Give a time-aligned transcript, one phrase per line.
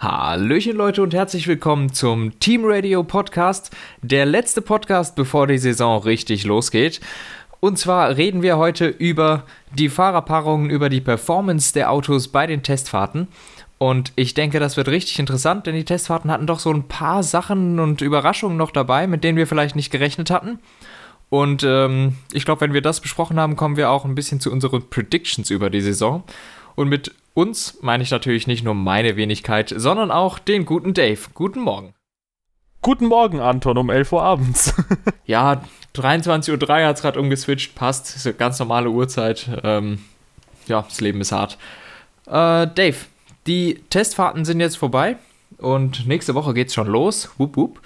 [0.00, 6.00] Hallöchen Leute und herzlich willkommen zum Team Radio Podcast, der letzte Podcast, bevor die Saison
[6.00, 7.00] richtig losgeht.
[7.58, 9.42] Und zwar reden wir heute über
[9.76, 13.26] die Fahrerpaarungen, über die Performance der Autos bei den Testfahrten.
[13.78, 17.24] Und ich denke, das wird richtig interessant, denn die Testfahrten hatten doch so ein paar
[17.24, 20.60] Sachen und Überraschungen noch dabei, mit denen wir vielleicht nicht gerechnet hatten.
[21.28, 24.52] Und ähm, ich glaube, wenn wir das besprochen haben, kommen wir auch ein bisschen zu
[24.52, 26.22] unseren Predictions über die Saison.
[26.76, 31.20] Und mit uns meine ich natürlich nicht nur meine Wenigkeit, sondern auch den guten Dave.
[31.34, 31.94] Guten Morgen.
[32.82, 34.74] Guten Morgen, Anton, um 11 Uhr abends.
[35.24, 35.62] ja,
[35.94, 38.16] 23.03 Uhr hat es gerade umgeswitcht, passt.
[38.16, 39.48] Ist eine ganz normale Uhrzeit.
[39.62, 40.00] Ähm,
[40.66, 41.58] ja, das Leben ist hart.
[42.26, 42.96] Äh, Dave,
[43.46, 45.16] die Testfahrten sind jetzt vorbei
[45.58, 47.30] und nächste Woche geht's schon los.
[47.38, 47.80] Wupp, wupp.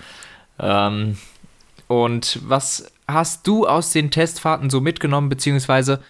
[0.58, 1.18] Ähm,
[1.88, 6.02] und was hast du aus den Testfahrten so mitgenommen, beziehungsweise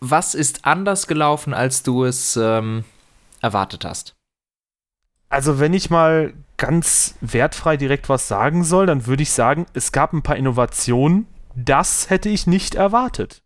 [0.00, 2.84] was ist anders gelaufen, als du es ähm,
[3.40, 4.14] erwartet hast?
[5.28, 9.92] Also, wenn ich mal ganz wertfrei direkt was sagen soll, dann würde ich sagen, es
[9.92, 11.26] gab ein paar Innovationen.
[11.56, 13.42] Das hätte ich nicht erwartet.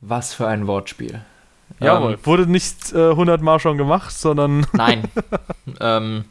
[0.00, 1.22] Was für ein Wortspiel.
[1.80, 4.66] Jawohl, ähm, wurde nicht äh, 100 Mal schon gemacht, sondern.
[4.72, 5.04] Nein.
[5.80, 6.24] ähm,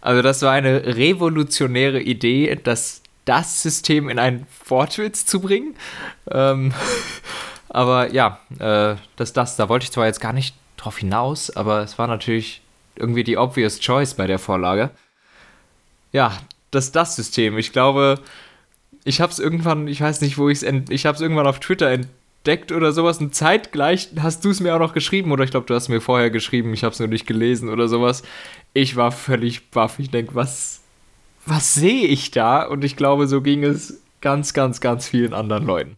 [0.00, 5.76] also, das war eine revolutionäre Idee, dass das System in einen Wortwitz zu bringen.
[6.30, 6.72] Ähm,
[7.68, 11.82] aber ja, äh, das, das, da wollte ich zwar jetzt gar nicht drauf hinaus, aber
[11.82, 12.62] es war natürlich
[12.96, 14.90] irgendwie die obvious choice bei der Vorlage.
[16.12, 16.36] Ja,
[16.70, 17.56] das das System.
[17.58, 18.18] Ich glaube,
[19.04, 21.60] ich habe es irgendwann, ich weiß nicht, wo ich es, ich habe es irgendwann auf
[21.60, 25.50] Twitter entdeckt oder sowas und zeitgleich hast du es mir auch noch geschrieben oder ich
[25.50, 28.22] glaube, du hast mir vorher geschrieben, ich habe es nur nicht gelesen oder sowas.
[28.74, 29.98] Ich war völlig baff.
[29.98, 30.81] Ich denke, was,
[31.46, 32.64] was sehe ich da?
[32.64, 35.96] Und ich glaube, so ging es ganz, ganz, ganz vielen anderen Leuten.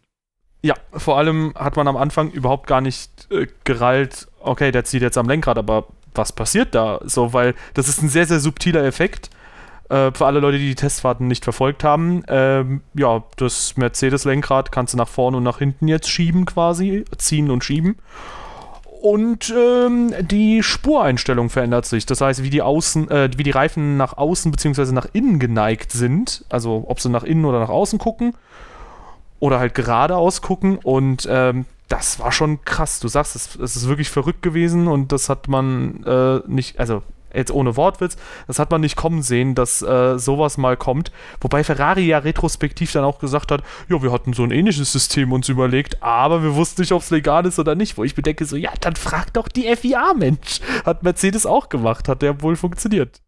[0.62, 5.02] Ja, vor allem hat man am Anfang überhaupt gar nicht äh, gerallt, okay, der zieht
[5.02, 7.00] jetzt am Lenkrad, aber was passiert da?
[7.04, 9.28] So, weil das ist ein sehr, sehr subtiler Effekt.
[9.90, 14.94] Äh, für alle Leute, die die Testfahrten nicht verfolgt haben, ähm, ja, das Mercedes-Lenkrad kannst
[14.94, 17.96] du nach vorne und nach hinten jetzt schieben quasi, ziehen und schieben.
[19.04, 22.06] Und ähm, die Spureinstellung verändert sich.
[22.06, 24.92] Das heißt, wie die, Außen, äh, wie die Reifen nach außen bzw.
[24.92, 26.46] nach innen geneigt sind.
[26.48, 28.34] Also ob sie nach innen oder nach außen gucken.
[29.40, 30.78] Oder halt geradeaus gucken.
[30.78, 32.98] Und ähm, das war schon krass.
[32.98, 37.02] Du sagst, es, es, ist wirklich verrückt gewesen und das hat man äh, nicht, also
[37.34, 41.12] jetzt ohne Wortwitz, das hat man nicht kommen sehen, dass äh, sowas mal kommt.
[41.40, 45.32] Wobei Ferrari ja retrospektiv dann auch gesagt hat, ja, wir hatten so ein ähnliches System
[45.32, 47.98] uns überlegt, aber wir wussten nicht, ob es legal ist oder nicht.
[47.98, 50.60] Wo ich bedenke so, ja, dann frag doch die FIA, Mensch.
[50.84, 53.20] Hat Mercedes auch gemacht, hat der wohl funktioniert.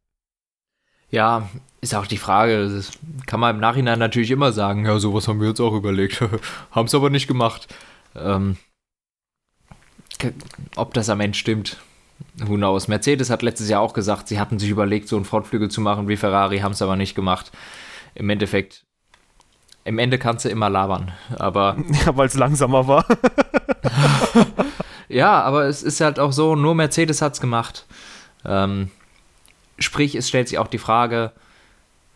[1.10, 1.48] Ja,
[1.80, 2.90] ist auch die Frage, das
[3.26, 6.20] kann man im Nachhinein natürlich immer sagen, ja, sowas haben wir uns auch überlegt,
[6.72, 7.72] haben es aber nicht gemacht.
[8.14, 8.56] Ähm,
[10.76, 11.78] ob das am Ende stimmt,
[12.46, 12.88] who knows.
[12.88, 16.08] Mercedes hat letztes Jahr auch gesagt, sie hatten sich überlegt, so einen Frontflügel zu machen
[16.08, 17.52] wie Ferrari, haben es aber nicht gemacht.
[18.14, 18.84] Im Endeffekt,
[19.84, 21.76] im Ende kannst du immer labern, aber.
[22.04, 23.06] Ja, weil es langsamer war.
[25.08, 27.86] ja, aber es ist halt auch so, nur Mercedes hat es gemacht.
[28.44, 28.90] Ähm,
[29.78, 31.32] sprich, es stellt sich auch die Frage,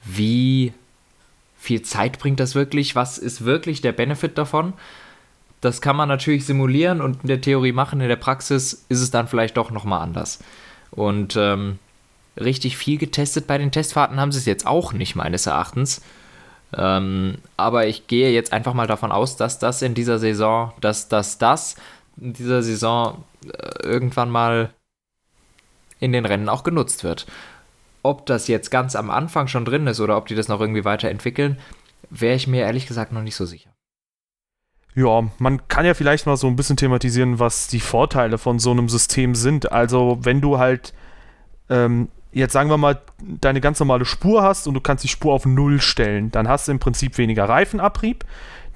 [0.05, 0.73] wie
[1.59, 2.97] viel Zeit bringt das wirklich?
[2.97, 4.73] Was ist wirklich der Benefit davon?
[5.61, 8.01] Das kann man natürlich simulieren und in der Theorie machen.
[8.01, 10.39] In der Praxis ist es dann vielleicht doch nochmal anders.
[10.91, 11.79] Und ähm,
[12.39, 16.01] richtig viel getestet bei den Testfahrten haben sie es jetzt auch nicht, meines Erachtens.
[16.77, 21.09] Ähm, aber ich gehe jetzt einfach mal davon aus, dass das in dieser Saison, dass
[21.09, 21.77] das, das
[22.21, 24.71] in dieser Saison äh, irgendwann mal
[25.99, 27.27] in den Rennen auch genutzt wird.
[28.03, 30.85] Ob das jetzt ganz am Anfang schon drin ist oder ob die das noch irgendwie
[30.85, 31.59] weiterentwickeln,
[32.09, 33.71] wäre ich mir ehrlich gesagt noch nicht so sicher.
[34.95, 38.71] Ja, man kann ja vielleicht mal so ein bisschen thematisieren, was die Vorteile von so
[38.73, 39.71] einem System sind.
[39.71, 40.93] Also, wenn du halt,
[41.69, 45.33] ähm, jetzt sagen wir mal, deine ganz normale Spur hast und du kannst die Spur
[45.33, 48.25] auf Null stellen, dann hast du im Prinzip weniger Reifenabrieb.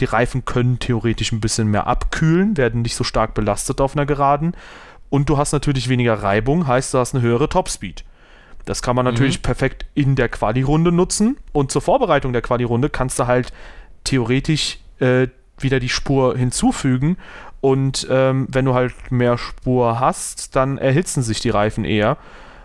[0.00, 4.06] Die Reifen können theoretisch ein bisschen mehr abkühlen, werden nicht so stark belastet auf einer
[4.06, 4.56] Geraden.
[5.10, 8.04] Und du hast natürlich weniger Reibung, heißt, du hast eine höhere Topspeed.
[8.64, 9.42] Das kann man natürlich mhm.
[9.42, 11.36] perfekt in der Quali-Runde nutzen.
[11.52, 13.52] Und zur Vorbereitung der Quali-Runde kannst du halt
[14.04, 15.28] theoretisch äh,
[15.64, 17.16] wieder die Spur hinzufügen.
[17.60, 22.18] Und ähm, wenn du halt mehr Spur hast, dann erhitzen sich die Reifen eher.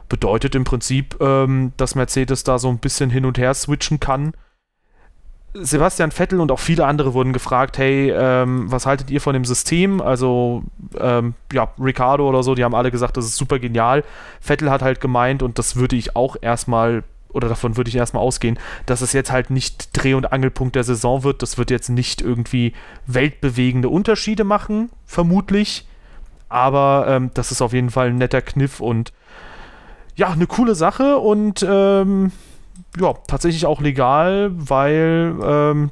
[0.10, 4.34] Bedeutet im Prinzip, ähm, dass Mercedes da so ein bisschen hin und her switchen kann.
[5.54, 9.46] Sebastian Vettel und auch viele andere wurden gefragt, hey, ähm, was haltet ihr von dem
[9.46, 10.00] System?
[10.00, 10.63] Also,
[11.00, 14.04] ähm, ja, Ricardo oder so, die haben alle gesagt, das ist super genial.
[14.42, 18.24] Vettel hat halt gemeint, und das würde ich auch erstmal oder davon würde ich erstmal
[18.24, 21.42] ausgehen, dass es jetzt halt nicht Dreh- und Angelpunkt der Saison wird.
[21.42, 22.74] Das wird jetzt nicht irgendwie
[23.06, 25.88] weltbewegende Unterschiede machen, vermutlich.
[26.50, 29.14] Aber ähm, das ist auf jeden Fall ein netter Kniff und
[30.16, 32.31] ja, eine coole Sache und ähm,
[33.00, 35.92] ja, tatsächlich auch legal, weil ähm,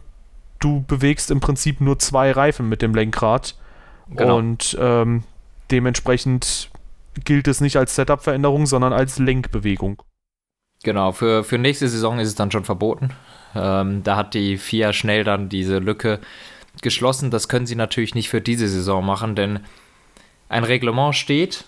[0.59, 3.55] du bewegst im Prinzip nur zwei Reifen mit dem Lenkrad.
[4.09, 4.37] Genau.
[4.37, 5.23] Und ähm,
[5.69, 6.69] dementsprechend
[7.23, 10.01] gilt es nicht als Setup-Veränderung, sondern als Lenkbewegung.
[10.87, 13.09] Genau, für, für nächste Saison ist es dann schon verboten.
[13.53, 16.21] Ähm, da hat die FIA schnell dann diese Lücke
[16.81, 17.29] geschlossen.
[17.29, 19.59] Das können sie natürlich nicht für diese Saison machen, denn
[20.47, 21.65] ein Reglement steht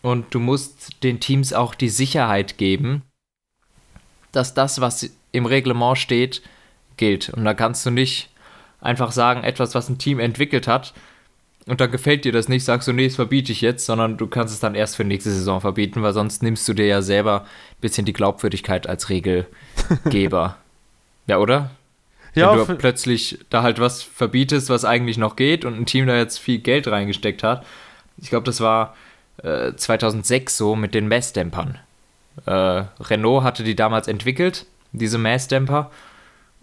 [0.00, 3.02] und du musst den Teams auch die Sicherheit geben,
[4.32, 6.40] dass das, was im Reglement steht,
[6.96, 7.28] gilt.
[7.28, 8.30] Und da kannst du nicht
[8.80, 10.94] einfach sagen, etwas, was ein Team entwickelt hat,
[11.68, 14.26] und dann gefällt dir das nicht, sagst du, nee, das verbiete ich jetzt, sondern du
[14.26, 17.42] kannst es dann erst für nächste Saison verbieten, weil sonst nimmst du dir ja selber
[17.42, 20.56] ein bisschen die Glaubwürdigkeit als Regelgeber.
[21.26, 21.70] ja, oder?
[22.34, 26.06] Ja, Wenn du plötzlich da halt was verbietest, was eigentlich noch geht und ein Team
[26.06, 27.66] da jetzt viel Geld reingesteckt hat.
[28.16, 28.96] Ich glaube, das war
[29.42, 31.78] äh, 2006 so mit den Messdämpern.
[32.46, 35.90] Äh, Renault hatte die damals entwickelt, diese Messdämper.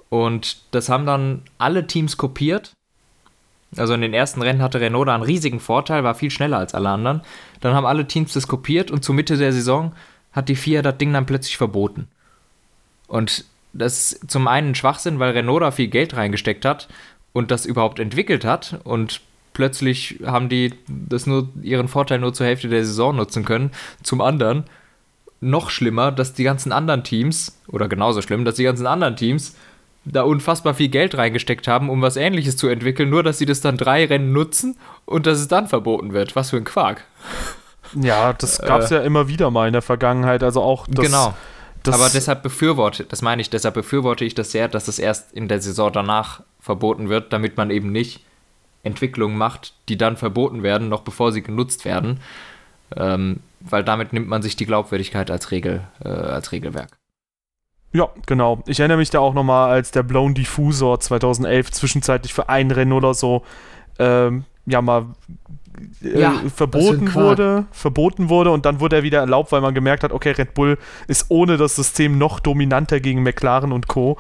[0.09, 2.71] Und das haben dann alle Teams kopiert
[3.77, 6.73] also in den ersten Rennen hatte Renault da einen riesigen Vorteil, war viel schneller als
[6.73, 7.21] alle anderen.
[7.61, 9.93] Dann haben alle Teams das kopiert und zur Mitte der Saison
[10.31, 12.07] hat die FIA das Ding dann plötzlich verboten.
[13.07, 16.87] Und das ist zum einen ein Schwachsinn, weil Renault da viel Geld reingesteckt hat
[17.33, 19.21] und das überhaupt entwickelt hat und
[19.53, 23.71] plötzlich haben die das nur ihren Vorteil nur zur Hälfte der Saison nutzen können.
[24.03, 24.63] Zum anderen
[25.41, 29.55] noch schlimmer, dass die ganzen anderen Teams oder genauso schlimm, dass die ganzen anderen Teams
[30.05, 33.61] da unfassbar viel Geld reingesteckt haben, um was ähnliches zu entwickeln, nur dass sie das
[33.61, 36.35] dann drei Rennen nutzen und dass es dann verboten wird.
[36.35, 37.03] Was für ein Quark.
[37.99, 40.43] Ja, das gab es äh, ja immer wieder mal in der Vergangenheit.
[40.43, 41.33] Also auch das, Genau.
[41.83, 45.31] Das Aber deshalb befürworte, das meine ich, deshalb befürworte ich das sehr, dass es erst
[45.33, 48.25] in der Saison danach verboten wird, damit man eben nicht
[48.81, 52.21] Entwicklungen macht, die dann verboten werden, noch bevor sie genutzt werden.
[52.95, 56.97] Ähm, weil damit nimmt man sich die Glaubwürdigkeit als Regel, äh, als Regelwerk.
[57.95, 58.61] Ja, genau.
[58.67, 62.91] Ich erinnere mich da auch nochmal, als der Blown Diffusor 2011 zwischenzeitlich für ein Rennen
[62.91, 63.43] oder so
[63.99, 65.05] ähm, ja mal
[66.03, 70.03] äh, ja, verboten wurde, verboten wurde und dann wurde er wieder erlaubt, weil man gemerkt
[70.03, 70.77] hat, okay, Red Bull
[71.07, 74.17] ist ohne das System noch dominanter gegen McLaren und Co.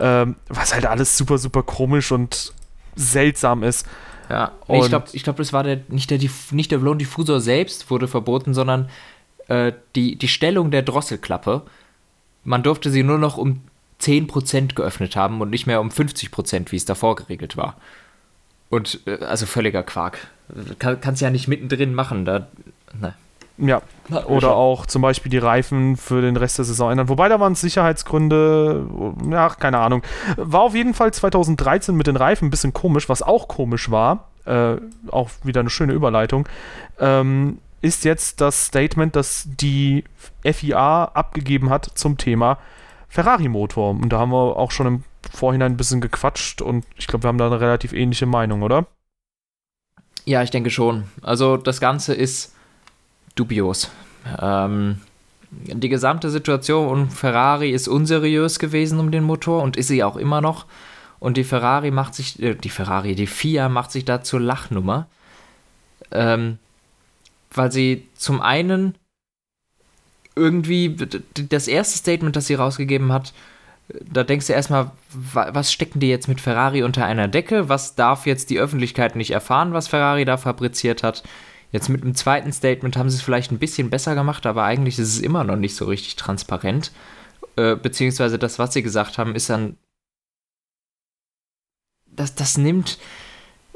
[0.00, 2.54] Ähm, was halt alles super, super komisch und
[2.96, 3.86] seltsam ist.
[4.30, 6.18] Ja, nee, ich glaube, ich glaub, das war der, nicht der,
[6.52, 8.88] nicht der Blown Diffusor selbst wurde verboten, sondern
[9.48, 11.64] äh, die, die Stellung der Drosselklappe
[12.48, 13.60] man durfte sie nur noch um
[14.00, 17.76] 10% geöffnet haben und nicht mehr um 50%, wie es davor geregelt war.
[18.70, 20.28] Und äh, also völliger Quark.
[20.78, 22.24] Kann, kannst ja nicht mittendrin machen.
[22.24, 22.46] Da,
[22.98, 23.14] ne.
[23.58, 23.82] Ja,
[24.26, 27.08] oder auch zum Beispiel die Reifen für den Rest der Saison ändern.
[27.08, 28.86] Wobei da waren es Sicherheitsgründe,
[29.30, 30.02] ja, keine Ahnung.
[30.36, 34.28] War auf jeden Fall 2013 mit den Reifen ein bisschen komisch, was auch komisch war.
[34.46, 34.76] Äh,
[35.10, 36.48] auch wieder eine schöne Überleitung.
[37.00, 40.04] Ähm, ist jetzt das Statement, das die
[40.52, 42.58] FIA abgegeben hat zum Thema
[43.08, 43.90] Ferrari-Motor.
[43.90, 47.28] Und da haben wir auch schon im Vorhinein ein bisschen gequatscht und ich glaube, wir
[47.28, 48.86] haben da eine relativ ähnliche Meinung, oder?
[50.24, 51.04] Ja, ich denke schon.
[51.22, 52.54] Also das Ganze ist
[53.34, 53.90] dubios.
[54.40, 55.00] Ähm,
[55.50, 60.16] die gesamte Situation um Ferrari ist unseriös gewesen um den Motor und ist sie auch
[60.16, 60.66] immer noch.
[61.18, 65.06] Und die Ferrari macht sich, äh, die Ferrari, die FIA macht sich da zur Lachnummer.
[66.10, 66.58] Ähm,
[67.50, 68.94] weil sie zum einen
[70.38, 70.96] irgendwie
[71.34, 73.32] das erste Statement, das sie rausgegeben hat,
[73.88, 77.68] da denkst du erstmal, was stecken die jetzt mit Ferrari unter einer Decke?
[77.68, 81.22] Was darf jetzt die Öffentlichkeit nicht erfahren, was Ferrari da fabriziert hat?
[81.72, 84.98] Jetzt mit dem zweiten Statement haben sie es vielleicht ein bisschen besser gemacht, aber eigentlich
[84.98, 86.92] ist es immer noch nicht so richtig transparent.
[87.56, 89.76] Äh, beziehungsweise das, was sie gesagt haben, ist dann.
[92.06, 92.98] Das, das nimmt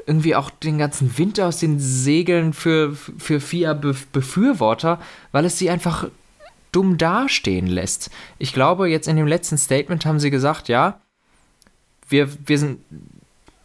[0.05, 4.99] irgendwie auch den ganzen Wind aus den Segeln für, für FIA-Befürworter,
[5.31, 6.09] weil es sie einfach
[6.73, 8.11] dumm dastehen lässt.
[8.37, 10.99] Ich glaube, jetzt in dem letzten Statement haben sie gesagt, ja,
[12.09, 12.79] wir, wir sind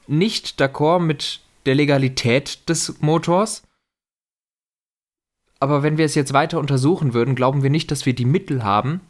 [0.07, 3.62] nicht d'accord mit der Legalität des Motors.
[5.61, 8.62] Aber wenn wir es jetzt weiter untersuchen würden, glauben wir nicht, dass wir die Mittel
[8.62, 9.00] haben,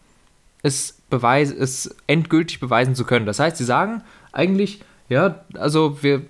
[0.62, 3.26] es, beweis es endgültig beweisen zu können.
[3.26, 4.02] Das heißt, sie sagen
[4.32, 6.22] eigentlich, ja, also wir,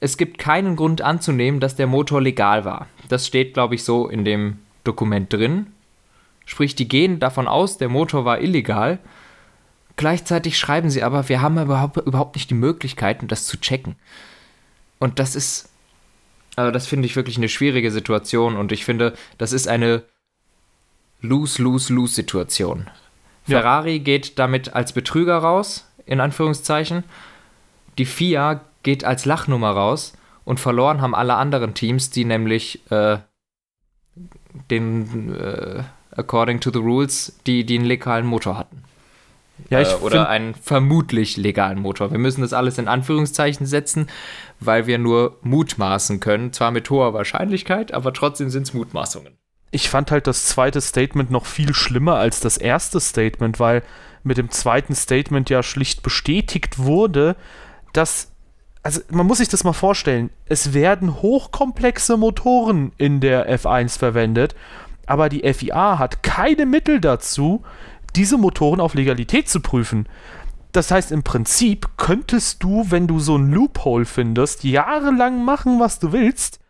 [0.00, 2.86] es gibt keinen Grund anzunehmen, dass der Motor legal war.
[3.08, 5.66] Das steht, glaube ich, so in dem Dokument drin.
[6.48, 8.98] Sprich, die gehen davon aus, der Motor war illegal.
[9.96, 13.96] Gleichzeitig schreiben sie aber, wir haben überhaupt, überhaupt nicht die Möglichkeiten, das zu checken.
[14.98, 15.68] Und das ist,
[16.56, 20.04] also das finde ich wirklich eine schwierige Situation und ich finde, das ist eine
[21.20, 22.88] Lose-Lose-Lose-Situation.
[23.46, 23.60] Ja.
[23.60, 27.04] Ferrari geht damit als Betrüger raus, in Anführungszeichen.
[27.98, 30.14] Die FIA geht als Lachnummer raus
[30.46, 33.18] und verloren haben alle anderen Teams, die nämlich äh,
[34.70, 38.82] den äh, according to the rules, die, die einen legalen Motor hatten.
[39.70, 42.10] Ja, ich äh, oder einen vermutlich legalen Motor.
[42.10, 44.08] Wir müssen das alles in Anführungszeichen setzen,
[44.60, 46.52] weil wir nur mutmaßen können.
[46.52, 49.36] Zwar mit hoher Wahrscheinlichkeit, aber trotzdem sind es Mutmaßungen.
[49.70, 53.82] Ich fand halt das zweite Statement noch viel schlimmer als das erste Statement, weil
[54.22, 57.36] mit dem zweiten Statement ja schlicht bestätigt wurde,
[57.92, 58.32] dass
[58.82, 64.54] also man muss sich das mal vorstellen, es werden hochkomplexe Motoren in der F1 verwendet,
[65.08, 67.62] aber die FIA hat keine Mittel dazu,
[68.16, 70.08] diese Motoren auf Legalität zu prüfen.
[70.72, 75.98] Das heißt, im Prinzip könntest du, wenn du so ein Loophole findest, jahrelang machen, was
[75.98, 76.60] du willst.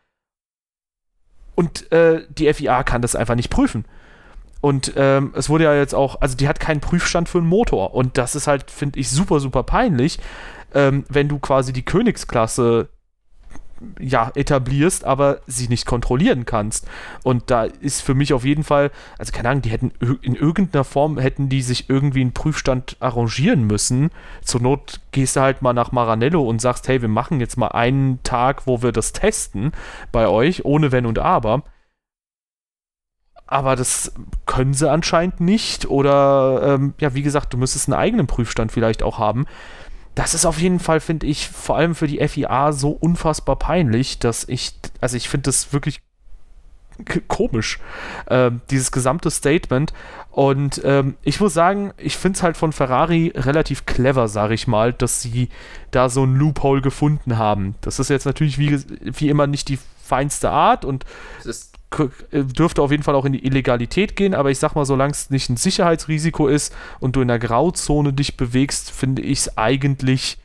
[1.54, 3.84] Und äh, die FIA kann das einfach nicht prüfen.
[4.60, 7.94] Und ähm, es wurde ja jetzt auch, also die hat keinen Prüfstand für einen Motor.
[7.94, 10.18] Und das ist halt, finde ich, super, super peinlich,
[10.74, 12.88] ähm, wenn du quasi die Königsklasse
[13.98, 16.86] ja, etablierst, aber sie nicht kontrollieren kannst.
[17.22, 19.92] Und da ist für mich auf jeden Fall, also keine Ahnung, die hätten
[20.22, 24.10] in irgendeiner Form hätten die sich irgendwie einen Prüfstand arrangieren müssen.
[24.42, 27.68] Zur Not gehst du halt mal nach Maranello und sagst, hey, wir machen jetzt mal
[27.68, 29.72] einen Tag, wo wir das testen
[30.12, 31.62] bei euch, ohne Wenn und Aber.
[33.46, 34.12] Aber das
[34.44, 35.88] können sie anscheinend nicht.
[35.88, 39.46] Oder ähm, ja, wie gesagt, du müsstest einen eigenen Prüfstand vielleicht auch haben
[40.18, 44.18] das ist auf jeden Fall, finde ich, vor allem für die FIA so unfassbar peinlich,
[44.18, 46.00] dass ich, also ich finde das wirklich
[47.28, 47.78] komisch,
[48.26, 49.92] äh, dieses gesamte Statement.
[50.32, 54.66] Und ähm, ich muss sagen, ich finde es halt von Ferrari relativ clever, sage ich
[54.66, 55.50] mal, dass sie
[55.92, 57.76] da so ein Loophole gefunden haben.
[57.80, 61.04] Das ist jetzt natürlich wie, wie immer nicht die feinste Art und
[62.32, 65.30] dürfte auf jeden Fall auch in die Illegalität gehen, aber ich sag mal, solange es
[65.30, 70.38] nicht ein Sicherheitsrisiko ist und du in der Grauzone dich bewegst, finde ich es eigentlich,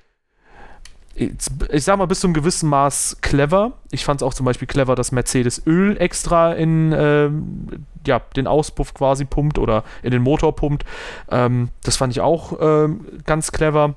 [1.16, 3.74] ich sag mal, bis zu einem gewissen Maß clever.
[3.92, 7.68] Ich fand es auch zum Beispiel clever, dass Mercedes Öl extra in ähm,
[8.08, 10.86] ja, den Auspuff quasi pumpt oder in den Motor pumpt.
[11.30, 13.96] Ähm, das fand ich auch ähm, ganz clever.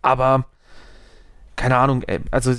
[0.00, 0.44] Aber
[1.56, 2.54] keine Ahnung, also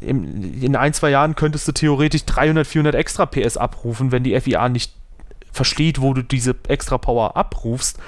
[0.00, 4.38] in, in ein, zwei Jahren könntest du theoretisch 300, 400 extra PS abrufen, wenn die
[4.40, 4.92] FIA nicht
[5.52, 7.98] versteht, wo du diese extra Power abrufst.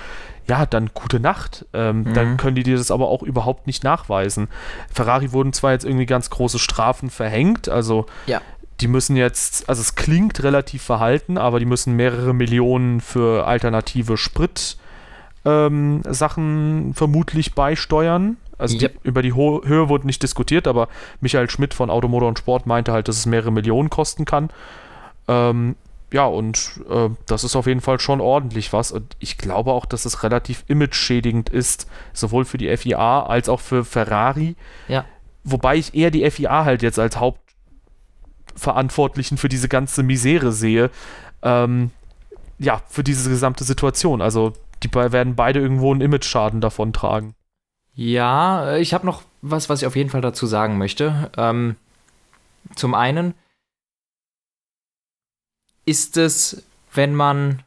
[0.49, 1.65] Ja, dann gute Nacht.
[1.73, 2.15] Ähm, mhm.
[2.15, 4.49] Dann können die dir das aber auch überhaupt nicht nachweisen.
[4.93, 8.41] Ferrari wurden zwar jetzt irgendwie ganz große Strafen verhängt, also ja.
[8.81, 14.17] die müssen jetzt, also es klingt relativ verhalten, aber die müssen mehrere Millionen für alternative
[14.17, 14.77] Sprit
[15.45, 18.37] ähm, Sachen vermutlich beisteuern.
[18.59, 19.03] Also yep.
[19.03, 20.89] die, über die Ho Höhe wurde nicht diskutiert, aber
[21.21, 24.51] Michael Schmidt von Automotor und Sport meinte halt, dass es mehrere Millionen kosten kann.
[25.29, 25.77] Ähm,
[26.13, 28.93] ja, und äh, das ist auf jeden Fall schon ordentlich was.
[28.93, 33.59] Und ich glaube auch, dass es relativ image-schädigend ist, sowohl für die FIA als auch
[33.61, 34.55] für Ferrari.
[34.89, 35.05] Ja.
[35.43, 40.91] Wobei ich eher die FIA halt jetzt als Hauptverantwortlichen für diese ganze Misere sehe.
[41.43, 41.91] Ähm,
[42.59, 44.23] ja, für diese gesamte Situation.
[44.23, 47.35] Also, die werden beide irgendwo einen Image-Schaden davon tragen.
[47.97, 51.31] Ja, äh, ich habe noch was, was ich auf jeden Fall dazu sagen möchte.
[51.37, 51.77] Ähm,
[52.75, 53.35] zum einen
[55.87, 57.63] ist es, wenn man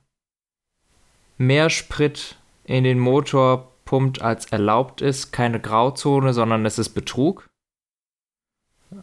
[1.37, 7.49] mehr Sprit in den Motor pumpt, als erlaubt ist, keine Grauzone, sondern es ist Betrug.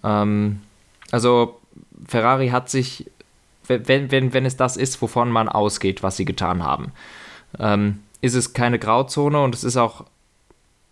[0.05, 0.63] Ähm,
[1.11, 1.61] also
[2.07, 3.11] Ferrari hat sich,
[3.67, 6.93] wenn, wenn, wenn es das ist, wovon man ausgeht, was sie getan haben,
[7.59, 10.05] ähm, ist es keine Grauzone und es ist auch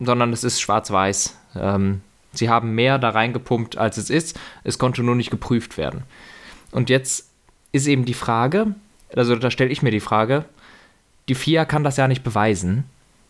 [0.01, 1.37] sondern es ist schwarz-weiß.
[1.57, 2.01] Ähm,
[2.33, 4.39] sie haben mehr da reingepumpt, als es ist.
[4.65, 6.03] Es konnte nur nicht geprüft werden.
[6.71, 7.29] Und jetzt
[7.73, 8.75] ist eben die Frage,
[9.15, 10.45] also da stelle ich mir die Frage,
[11.29, 12.85] die FIA kann das ja nicht beweisen.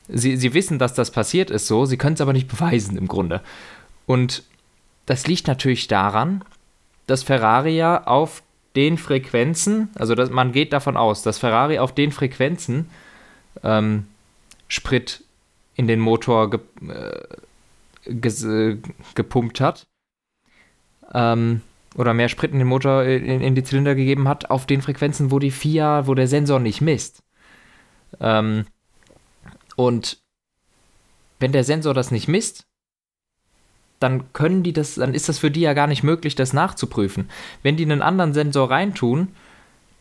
[0.09, 3.09] Sie, sie wissen, dass das passiert ist so, sie können es aber nicht beweisen im
[3.09, 3.41] Grunde.
[4.07, 4.43] Und
[5.07, 6.43] das liegt natürlich daran,
[7.07, 8.43] dass Ferrari ja auf
[8.77, 12.91] den Frequenzen, also man geht davon aus, dass Ferrari auf den Frequenzen
[13.63, 14.07] ähm,
[14.69, 15.24] Sprit
[15.75, 18.77] in den Motor ge äh,
[19.15, 19.87] gepumpt hat.
[21.13, 21.63] Ähm,
[21.97, 25.31] oder mehr Sprit in den Motor in, in, die Zylinder gegeben hat, auf den Frequenzen,
[25.31, 27.23] wo die FIA, wo der Sensor nicht misst.
[28.21, 28.67] Ähm,
[29.77, 30.19] und
[31.39, 32.67] wenn der Sensor das nicht misst,
[34.01, 37.31] dann können die das, dann ist das für die ja gar nicht möglich, das nachzuprüfen.
[37.63, 39.29] Wenn die einen anderen Sensor reintun,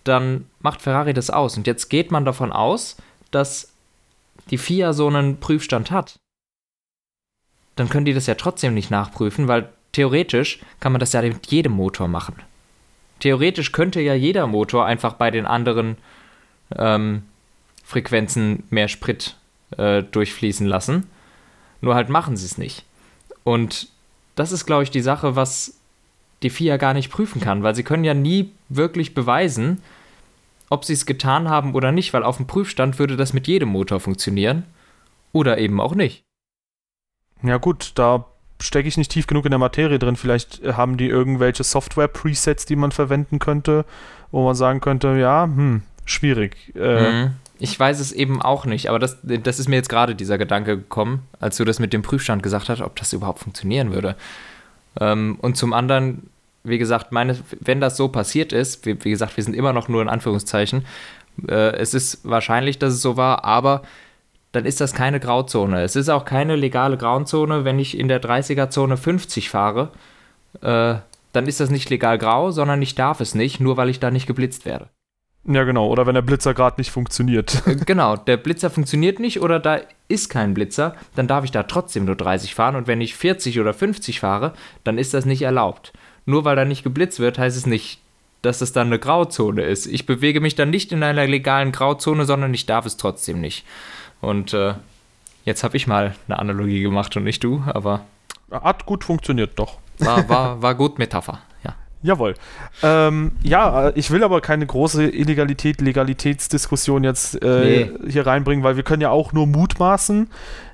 [0.03, 1.57] dann macht Ferrari das aus.
[1.57, 2.97] Und jetzt geht man davon aus,
[3.31, 3.72] dass
[4.49, 6.15] die FIA so einen Prüfstand hat,
[7.75, 11.47] dann können die das ja trotzdem nicht nachprüfen, weil theoretisch kann man das ja mit
[11.47, 12.35] jedem Motor machen.
[13.19, 15.97] Theoretisch könnte ja jeder Motor einfach bei den anderen
[16.75, 17.23] ähm,
[17.83, 19.35] Frequenzen mehr Sprit
[19.77, 21.09] äh, durchfließen lassen.
[21.81, 22.83] Nur halt machen sie es nicht.
[23.43, 23.87] Und
[24.35, 25.77] das ist, glaube ich, die Sache, was
[26.41, 29.81] die FIA gar nicht prüfen kann, weil sie können ja nie wirklich beweisen,
[30.69, 33.69] ob sie es getan haben oder nicht, weil auf dem Prüfstand würde das mit jedem
[33.69, 34.63] Motor funktionieren
[35.31, 36.23] oder eben auch nicht.
[37.43, 38.25] Ja gut, da
[38.61, 40.15] stecke ich nicht tief genug in der Materie drin.
[40.15, 43.85] Vielleicht äh, haben die irgendwelche Software-Presets, die man verwenden könnte,
[44.31, 46.73] wo man sagen könnte, ja, hm, schwierig.
[46.75, 47.31] Äh, mhm.
[47.59, 50.77] Ich weiß es eben auch nicht, aber das, das ist mir jetzt gerade dieser Gedanke
[50.77, 54.15] gekommen, als du das mit dem Prüfstand gesagt hast, ob das überhaupt funktionieren würde.
[54.99, 56.29] Ähm, und zum anderen
[56.63, 59.87] wie gesagt, meine, wenn das so passiert ist, wie, wie gesagt, wir sind immer noch
[59.89, 60.85] nur in Anführungszeichen,
[61.47, 63.83] äh, es ist wahrscheinlich, dass es so war, aber
[64.51, 65.81] dann ist das keine Grauzone.
[65.81, 69.91] Es ist auch keine legale Grauzone, wenn ich in der 30er-Zone 50 fahre.
[70.61, 70.95] Äh,
[71.31, 74.11] dann ist das nicht legal grau, sondern ich darf es nicht, nur weil ich da
[74.11, 74.89] nicht geblitzt werde.
[75.45, 75.87] Ja, genau.
[75.87, 77.63] Oder wenn der Blitzer gerade nicht funktioniert.
[77.65, 81.63] Äh, genau, der Blitzer funktioniert nicht oder da ist kein Blitzer, dann darf ich da
[81.63, 84.53] trotzdem nur 30 fahren und wenn ich 40 oder 50 fahre,
[84.83, 85.91] dann ist das nicht erlaubt
[86.25, 87.99] nur weil da nicht geblitzt wird, heißt es nicht,
[88.41, 89.85] dass es dann eine Grauzone ist.
[89.85, 93.65] Ich bewege mich dann nicht in einer legalen Grauzone, sondern ich darf es trotzdem nicht.
[94.21, 94.73] Und äh,
[95.45, 98.05] jetzt habe ich mal eine Analogie gemacht und nicht du, aber.
[98.51, 99.79] Hat gut funktioniert, doch.
[99.99, 101.75] War, war, war gut Metapher, ja.
[102.03, 102.35] Jawohl.
[102.81, 108.09] Ähm, ja, ich will aber keine große Illegalität, Legalitätsdiskussion jetzt äh, nee.
[108.09, 110.29] hier reinbringen, weil wir können ja auch nur mutmaßen.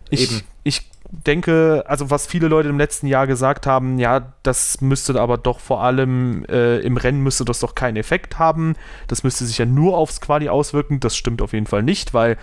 [0.09, 0.41] Ich, Eben.
[0.63, 5.37] ich denke, also was viele Leute im letzten Jahr gesagt haben, ja, das müsste aber
[5.37, 8.75] doch vor allem äh, im Rennen müsste das doch keinen Effekt haben.
[9.07, 10.99] Das müsste sich ja nur aufs Quali auswirken.
[10.99, 12.37] Das stimmt auf jeden Fall nicht, weil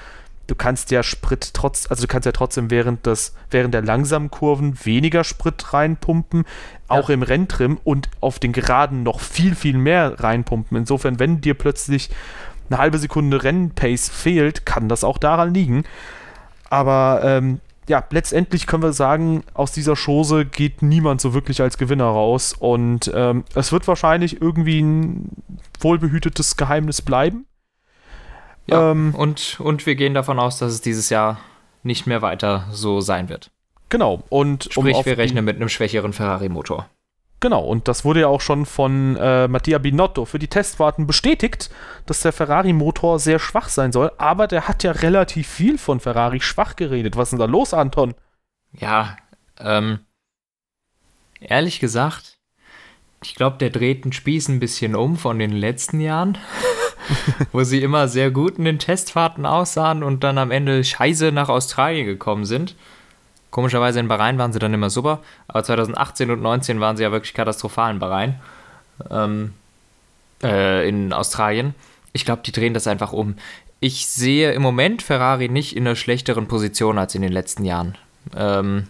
[0.49, 4.31] du kannst ja Sprit trotz, also du kannst ja trotzdem während des, während der langsamen
[4.31, 6.45] Kurven weniger Sprit reinpumpen,
[6.89, 7.15] auch ja.
[7.15, 10.77] im Renntrim und auf den Geraden noch viel, viel mehr reinpumpen.
[10.77, 12.11] Insofern, wenn dir plötzlich
[12.69, 15.85] eine halbe Sekunde Rennpace fehlt, kann das auch daran liegen.
[16.69, 21.79] Aber ähm, ja, letztendlich können wir sagen, aus dieser Chose geht niemand so wirklich als
[21.79, 22.55] Gewinner raus.
[22.59, 25.31] Und ähm, es wird wahrscheinlich irgendwie ein
[25.81, 27.47] wohlbehütetes Geheimnis bleiben.
[28.67, 31.39] Ja, ähm, und, und wir gehen davon aus, dass es dieses Jahr
[31.85, 33.51] nicht mehr weiter so sein wird.
[33.89, 34.25] Genau.
[34.29, 36.89] Und Sprich, um wir rechnen mit einem schwächeren Ferrari-Motor.
[37.41, 41.71] Genau, und das wurde ja auch schon von äh, Mattia Binotto für die Testfahrten bestätigt,
[42.07, 46.41] dass der Ferrari-Motor sehr schwach sein soll, aber der hat ja relativ viel von Ferrari
[46.41, 47.17] schwach geredet.
[47.17, 48.15] Was ist denn da los, Anton?
[48.73, 49.17] Ja,
[49.59, 50.01] ähm,
[51.41, 52.39] ehrlich gesagt,
[53.23, 56.39] ich glaube, der dreht den Spieß ein bisschen um von den letzten Jahren,
[57.53, 61.51] wo sie immer sehr gut in den Testfahrten aussahen und dann am Ende scheiße nach
[61.51, 62.77] Australien gekommen sind.
[63.51, 67.13] Komischerweise in Bahrain waren sie dann immer super, aber 2018 und 2019 waren sie ja
[67.13, 68.35] wirklich katastrophal in Bahrain.
[69.11, 69.55] Ähm,
[70.43, 71.75] äh, in Australien.
[72.13, 73.37] Ich glaube, die drehen das einfach um.
[73.81, 77.97] Ich sehe im Moment Ferrari nicht in einer schlechteren Position als in den letzten Jahren.
[78.35, 78.89] Ähm,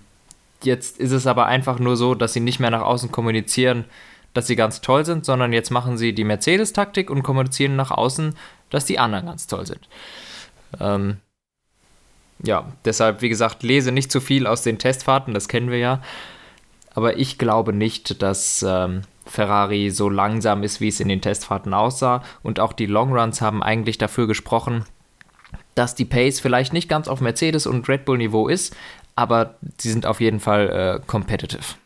[0.62, 3.84] jetzt ist es aber einfach nur so, dass sie nicht mehr nach außen kommunizieren,
[4.32, 8.36] dass sie ganz toll sind, sondern jetzt machen sie die Mercedes-Taktik und kommunizieren nach außen,
[8.70, 9.88] dass die anderen ganz toll sind.
[10.80, 11.18] Ähm,
[12.42, 16.02] ja, deshalb, wie gesagt, lese nicht zu viel aus den Testfahrten, das kennen wir ja.
[16.94, 21.74] Aber ich glaube nicht, dass ähm, Ferrari so langsam ist, wie es in den Testfahrten
[21.74, 22.22] aussah.
[22.42, 24.84] Und auch die Longruns haben eigentlich dafür gesprochen,
[25.74, 28.74] dass die Pace vielleicht nicht ganz auf Mercedes und Red Bull Niveau ist,
[29.14, 31.76] aber sie sind auf jeden Fall äh, competitive.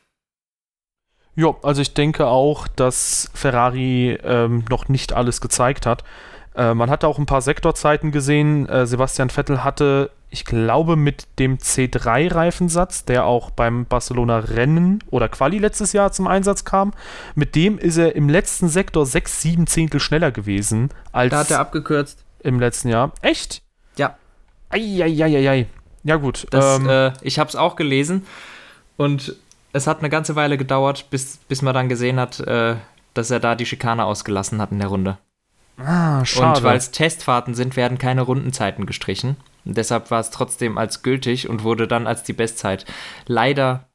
[1.36, 6.04] Ja, also ich denke auch, dass Ferrari ähm, noch nicht alles gezeigt hat.
[6.54, 8.68] Äh, man hatte auch ein paar Sektorzeiten gesehen.
[8.68, 15.58] Äh, Sebastian Vettel hatte, ich glaube, mit dem C3-Reifensatz, der auch beim Barcelona-Rennen oder Quali
[15.58, 16.92] letztes Jahr zum Einsatz kam,
[17.34, 21.30] mit dem ist er im letzten Sektor 6, 7 Zehntel schneller gewesen als.
[21.30, 22.24] Da hat er abgekürzt.
[22.42, 23.12] Im letzten Jahr.
[23.22, 23.62] Echt?
[23.96, 24.16] Ja.
[24.70, 25.66] Eieieiei.
[26.04, 26.46] Ja, gut.
[26.50, 28.26] Das, ähm, äh, ich habe es auch gelesen
[28.96, 29.36] und
[29.72, 32.76] es hat eine ganze Weile gedauert, bis, bis man dann gesehen hat, äh,
[33.14, 35.18] dass er da die Schikane ausgelassen hat in der Runde.
[35.84, 36.58] Ah, schade.
[36.58, 39.36] Und weil es Testfahrten sind, werden keine Rundenzeiten gestrichen.
[39.64, 42.86] Und deshalb war es trotzdem als gültig und wurde dann als die Bestzeit.
[43.26, 43.88] Leider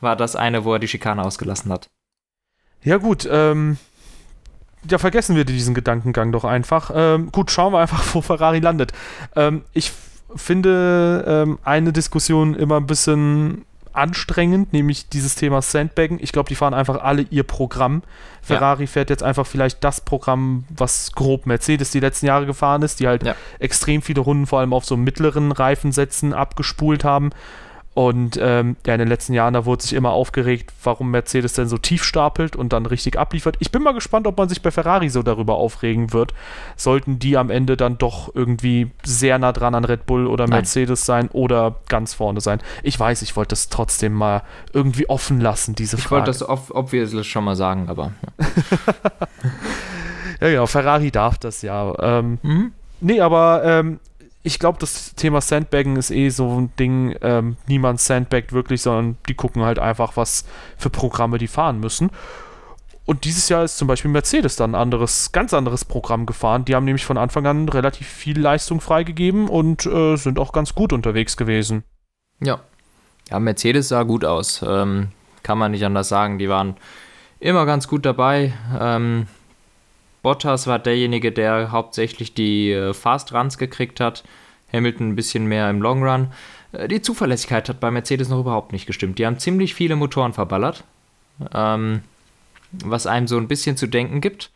[0.00, 1.88] war das eine, wo er die Schikane ausgelassen hat.
[2.82, 3.78] Ja, gut, ähm,
[4.88, 6.90] ja, vergessen wir diesen Gedankengang doch einfach.
[6.94, 8.92] Ähm, gut, schauen wir einfach, wo Ferrari landet.
[9.34, 9.92] Ähm, ich
[10.36, 13.64] finde ähm, eine Diskussion immer ein bisschen
[13.94, 16.18] anstrengend, nämlich dieses Thema Sandbaggen.
[16.20, 18.02] Ich glaube, die fahren einfach alle ihr Programm.
[18.42, 18.86] Ferrari ja.
[18.88, 23.06] fährt jetzt einfach vielleicht das Programm, was grob Mercedes die letzten Jahre gefahren ist, die
[23.06, 23.34] halt ja.
[23.58, 27.30] extrem viele Runden vor allem auf so mittleren Reifensätzen abgespult haben.
[27.94, 31.68] Und ähm, ja, in den letzten Jahren, da wurde sich immer aufgeregt, warum Mercedes denn
[31.68, 33.56] so tief stapelt und dann richtig abliefert.
[33.60, 36.34] Ich bin mal gespannt, ob man sich bei Ferrari so darüber aufregen wird.
[36.76, 41.06] Sollten die am Ende dann doch irgendwie sehr nah dran an Red Bull oder Mercedes
[41.06, 41.28] Nein.
[41.28, 42.60] sein oder ganz vorne sein.
[42.82, 46.30] Ich weiß, ich wollte das trotzdem mal irgendwie offen lassen, diese ich Frage.
[46.32, 48.10] Ich wollte das obviously schon mal sagen, aber.
[48.40, 48.46] Ja.
[50.40, 51.94] ja, genau, Ferrari darf das ja.
[52.00, 52.72] Ähm, mhm.
[53.00, 54.00] Nee, aber ähm,
[54.46, 59.16] ich glaube, das Thema Sandbaggen ist eh so ein Ding, ähm, niemand sandbaggt wirklich, sondern
[59.26, 60.44] die gucken halt einfach, was
[60.76, 62.10] für Programme die fahren müssen.
[63.06, 66.66] Und dieses Jahr ist zum Beispiel Mercedes dann ein anderes, ganz anderes Programm gefahren.
[66.66, 70.74] Die haben nämlich von Anfang an relativ viel Leistung freigegeben und äh, sind auch ganz
[70.74, 71.82] gut unterwegs gewesen.
[72.40, 72.60] Ja.
[73.30, 74.62] Ja, Mercedes sah gut aus.
[74.66, 75.08] Ähm,
[75.42, 76.38] kann man nicht anders sagen.
[76.38, 76.76] Die waren
[77.40, 78.52] immer ganz gut dabei.
[78.78, 79.26] Ähm,
[80.24, 84.24] Bottas war derjenige, der hauptsächlich die äh, Fast Runs gekriegt hat.
[84.72, 86.32] Hamilton ein bisschen mehr im Long Run.
[86.72, 89.18] Äh, die Zuverlässigkeit hat bei Mercedes noch überhaupt nicht gestimmt.
[89.18, 90.82] Die haben ziemlich viele Motoren verballert,
[91.52, 92.00] ähm,
[92.72, 94.50] was einem so ein bisschen zu denken gibt.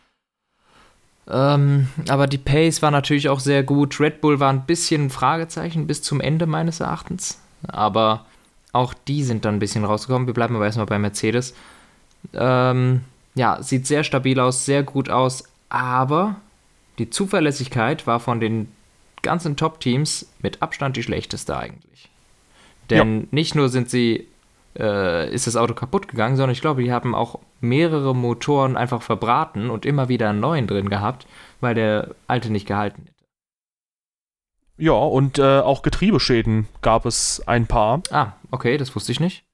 [1.31, 4.01] Ähm, aber die Pace war natürlich auch sehr gut.
[4.01, 7.41] Red Bull war ein bisschen ein Fragezeichen bis zum Ende meines Erachtens.
[7.67, 8.25] Aber
[8.73, 10.27] auch die sind dann ein bisschen rausgekommen.
[10.27, 11.55] Wir bleiben aber erstmal bei Mercedes.
[12.33, 13.03] Ähm,
[13.35, 16.37] ja, sieht sehr stabil aus, sehr gut aus, aber
[16.99, 18.69] die Zuverlässigkeit war von den
[19.23, 22.09] ganzen Top-Teams mit Abstand die schlechteste eigentlich.
[22.91, 23.27] Denn ja.
[23.31, 24.27] nicht nur sind sie,
[24.79, 29.03] äh, ist das Auto kaputt gegangen, sondern ich glaube, die haben auch mehrere Motoren einfach
[29.03, 31.27] verbraten und immer wieder einen neuen drin gehabt,
[31.61, 33.19] weil der alte nicht gehalten hätte.
[34.79, 38.01] Ja, und äh, auch Getriebeschäden gab es ein paar.
[38.11, 39.45] Ah, okay, das wusste ich nicht.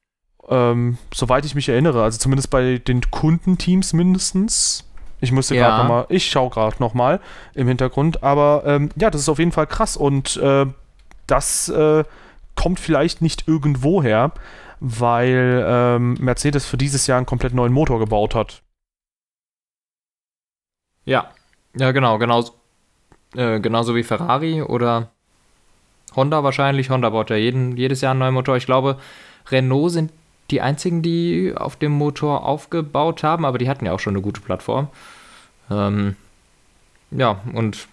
[0.48, 4.84] Ähm, soweit ich mich erinnere, also zumindest bei den Kundenteams mindestens.
[5.32, 5.78] Ich gerade ja.
[5.78, 7.20] nochmal, ich schaue gerade nochmal
[7.54, 10.66] im Hintergrund, aber ähm, ja, das ist auf jeden Fall krass und äh,
[11.26, 12.04] das äh,
[12.54, 14.32] kommt vielleicht nicht irgendwo her,
[14.80, 18.62] weil ähm, Mercedes für dieses Jahr einen komplett neuen Motor gebaut hat.
[21.04, 21.30] Ja,
[21.76, 22.44] ja, genau, genau,
[23.34, 25.10] äh, genauso wie Ferrari oder
[26.16, 26.90] Honda wahrscheinlich.
[26.90, 28.56] Honda baut ja jeden, jedes Jahr einen neuen Motor.
[28.56, 28.98] Ich glaube,
[29.50, 30.12] Renault sind
[30.50, 34.22] die einzigen, die auf dem Motor aufgebaut haben, aber die hatten ja auch schon eine
[34.22, 34.88] gute Plattform.
[35.70, 36.16] Ähm,
[37.10, 37.88] ja, und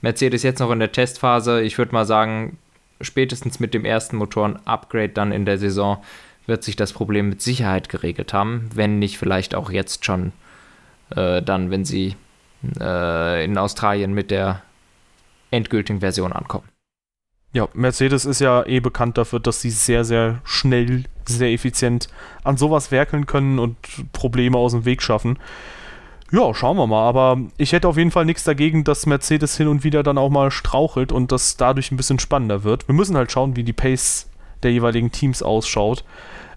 [0.00, 1.62] Mercedes jetzt noch in der Testphase.
[1.62, 2.58] Ich würde mal sagen,
[3.00, 6.02] spätestens mit dem ersten Motoren-Upgrade dann in der Saison
[6.46, 10.32] wird sich das Problem mit Sicherheit geregelt haben, wenn nicht vielleicht auch jetzt schon
[11.14, 12.16] äh, dann, wenn sie
[12.78, 14.62] äh, in Australien mit der
[15.50, 16.68] endgültigen Version ankommen.
[17.52, 22.08] Ja, Mercedes ist ja eh bekannt dafür, dass sie sehr, sehr schnell, sehr effizient
[22.42, 23.76] an sowas werkeln können und
[24.12, 25.38] Probleme aus dem Weg schaffen.
[26.34, 27.06] Ja, schauen wir mal.
[27.06, 30.30] Aber ich hätte auf jeden Fall nichts dagegen, dass Mercedes hin und wieder dann auch
[30.30, 32.88] mal strauchelt und das dadurch ein bisschen spannender wird.
[32.88, 34.28] Wir müssen halt schauen, wie die Pace
[34.64, 36.02] der jeweiligen Teams ausschaut,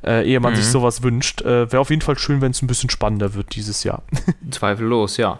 [0.03, 0.57] äh, ehe man mhm.
[0.57, 1.41] sich sowas wünscht.
[1.41, 4.01] Äh, Wäre auf jeden Fall schön, wenn es ein bisschen spannender wird dieses Jahr.
[4.49, 5.39] Zweifellos, ja.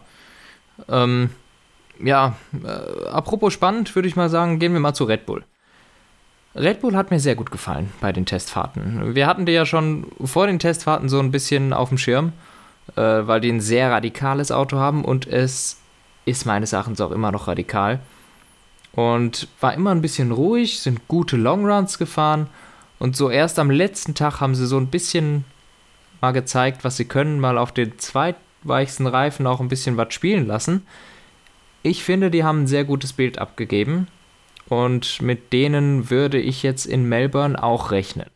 [0.88, 1.32] Ähm,
[2.04, 5.44] ja, äh, apropos spannend, würde ich mal sagen, gehen wir mal zu Red Bull.
[6.54, 9.16] Red Bull hat mir sehr gut gefallen bei den Testfahrten.
[9.16, 12.34] Wir hatten die ja schon vor den Testfahrten so ein bisschen auf dem Schirm,
[12.98, 15.80] äh, weil die ein sehr radikales Auto haben und es
[16.26, 18.00] ist meines Erachtens auch immer noch radikal.
[18.92, 22.48] Und war immer ein bisschen ruhig, sind gute Longruns gefahren
[23.00, 25.46] und so erst am letzten Tag haben sie so ein bisschen
[26.20, 30.48] mal gezeigt, was sie können, mal auf den zweitweichsten Reifen auch ein bisschen was spielen
[30.48, 30.86] lassen.
[31.84, 34.08] Ich finde, die haben ein sehr gutes Bild abgegeben
[34.68, 38.30] und mit denen würde ich jetzt in Melbourne auch rechnen.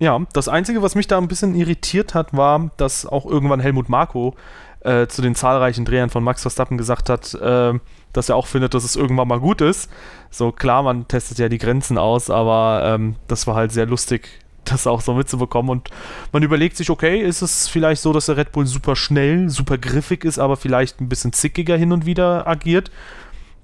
[0.00, 3.88] Ja, das Einzige, was mich da ein bisschen irritiert hat, war, dass auch irgendwann Helmut
[3.88, 4.36] Marko
[4.80, 7.74] äh, zu den zahlreichen Drehern von Max Verstappen gesagt hat, äh,
[8.12, 9.90] dass er auch findet, dass es irgendwann mal gut ist.
[10.30, 14.28] So klar, man testet ja die Grenzen aus, aber ähm, das war halt sehr lustig,
[14.64, 15.70] das auch so mitzubekommen.
[15.70, 15.90] Und
[16.32, 19.78] man überlegt sich, okay, ist es vielleicht so, dass der Red Bull super schnell, super
[19.78, 22.92] griffig ist, aber vielleicht ein bisschen zickiger hin und wieder agiert?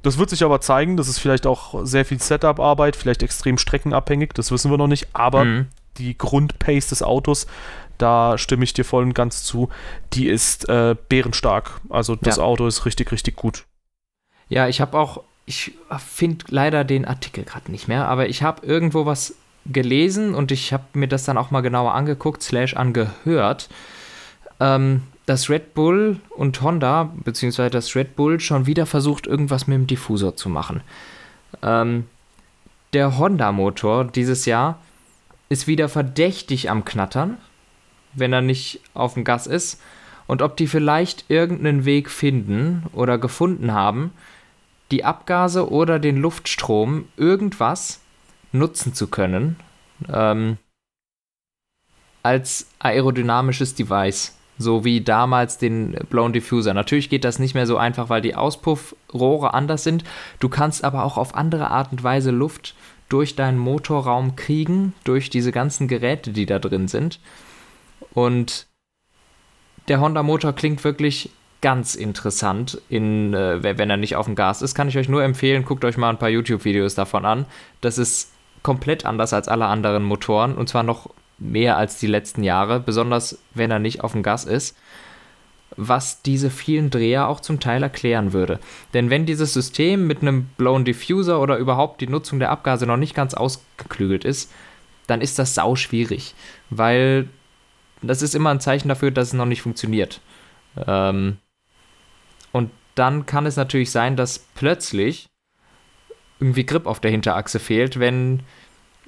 [0.02, 4.32] Das wird sich aber zeigen, das ist vielleicht auch sehr viel Setup-Arbeit, vielleicht extrem streckenabhängig,
[4.34, 5.66] das wissen wir noch nicht, aber mhm.
[5.98, 7.46] Die Grundpace des Autos,
[7.98, 9.68] da stimme ich dir voll und ganz zu,
[10.12, 11.80] die ist äh, bärenstark.
[11.88, 12.42] Also das ja.
[12.42, 13.64] Auto ist richtig, richtig gut.
[14.48, 18.66] Ja, ich habe auch, ich finde leider den Artikel gerade nicht mehr, aber ich habe
[18.66, 19.34] irgendwo was
[19.66, 23.68] gelesen und ich habe mir das dann auch mal genauer angeguckt, slash angehört,
[24.60, 29.76] ähm, dass Red Bull und Honda, beziehungsweise dass Red Bull schon wieder versucht, irgendwas mit
[29.76, 30.82] dem Diffusor zu machen.
[31.62, 32.06] Ähm,
[32.92, 34.78] der Honda-Motor dieses Jahr
[35.48, 37.38] ist wieder verdächtig am Knattern,
[38.14, 39.80] wenn er nicht auf dem Gas ist.
[40.26, 44.12] Und ob die vielleicht irgendeinen Weg finden oder gefunden haben,
[44.90, 48.00] die Abgase oder den Luftstrom irgendwas
[48.52, 49.56] nutzen zu können,
[50.08, 50.56] ähm,
[52.22, 54.36] als aerodynamisches Device.
[54.56, 56.74] So wie damals den Blown Diffuser.
[56.74, 60.04] Natürlich geht das nicht mehr so einfach, weil die Auspuffrohre anders sind.
[60.38, 62.76] Du kannst aber auch auf andere Art und Weise Luft
[63.14, 67.20] durch deinen Motorraum kriegen, durch diese ganzen Geräte, die da drin sind.
[68.12, 68.66] Und
[69.86, 74.74] der Honda-Motor klingt wirklich ganz interessant, in, äh, wenn er nicht auf dem Gas ist.
[74.74, 77.46] Kann ich euch nur empfehlen, guckt euch mal ein paar YouTube-Videos davon an.
[77.80, 78.32] Das ist
[78.64, 83.38] komplett anders als alle anderen Motoren und zwar noch mehr als die letzten Jahre, besonders
[83.54, 84.76] wenn er nicht auf dem Gas ist,
[85.76, 88.60] was diese vielen Dreher auch zum Teil erklären würde.
[88.92, 92.96] Denn wenn dieses System mit einem Blown Diffuser oder überhaupt die Nutzung der Abgase noch
[92.96, 94.52] nicht ganz ausgeklügelt ist,
[95.06, 96.34] dann ist das sau schwierig,
[96.70, 97.28] weil
[98.02, 100.20] das ist immer ein Zeichen dafür, dass es noch nicht funktioniert.
[100.86, 101.38] Ähm,
[102.52, 105.26] und dann kann es natürlich sein, dass plötzlich
[106.40, 108.40] irgendwie Grip auf der Hinterachse fehlt, wenn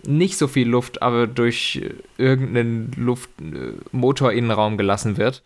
[0.04, 1.82] nicht so viel Luft aber durch
[2.18, 5.42] irgendeinen Luftmotorinnenraum gelassen wird.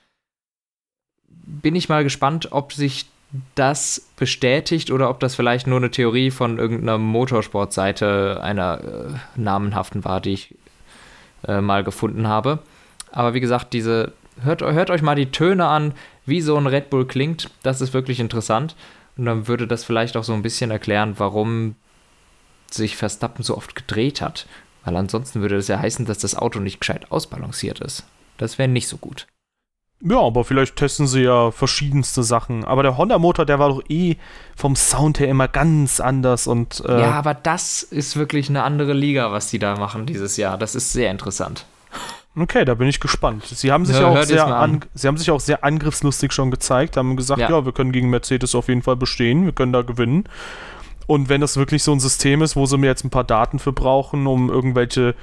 [1.31, 3.07] Bin ich mal gespannt, ob sich
[3.55, 10.05] das bestätigt oder ob das vielleicht nur eine Theorie von irgendeiner Motorsportseite einer äh, namenhaften
[10.05, 10.55] war, die ich
[11.47, 12.59] äh, mal gefunden habe.
[13.13, 14.13] Aber wie gesagt, diese
[14.43, 15.93] hört, hört euch mal die Töne an,
[16.27, 17.51] wie so ein Red Bull klingt.
[17.63, 18.75] Das ist wirklich interessant.
[19.17, 21.77] Und dann würde das vielleicht auch so ein bisschen erklären, warum
[22.71, 24.47] sich Verstappen so oft gedreht hat.
[24.85, 28.05] Weil ansonsten würde das ja heißen, dass das Auto nicht gescheit ausbalanciert ist.
[28.39, 29.27] Das wäre nicht so gut.
[30.03, 32.65] Ja, aber vielleicht testen sie ja verschiedenste Sachen.
[32.65, 34.17] Aber der Honda-Motor, der war doch eh
[34.57, 36.83] vom Sound her immer ganz anders und.
[36.87, 40.57] Äh ja, aber das ist wirklich eine andere Liga, was die da machen dieses Jahr.
[40.57, 41.67] Das ist sehr interessant.
[42.37, 43.45] Okay, da bin ich gespannt.
[43.45, 44.81] Sie haben sich ja, auch sehr an.
[44.95, 47.51] sie haben sich auch sehr angriffslustig schon gezeigt, haben gesagt, ja.
[47.51, 50.25] ja, wir können gegen Mercedes auf jeden Fall bestehen, wir können da gewinnen.
[51.09, 53.59] Und wenn das wirklich so ein System ist, wo sie mir jetzt ein paar Daten
[53.59, 55.17] für brauchen, um irgendwelche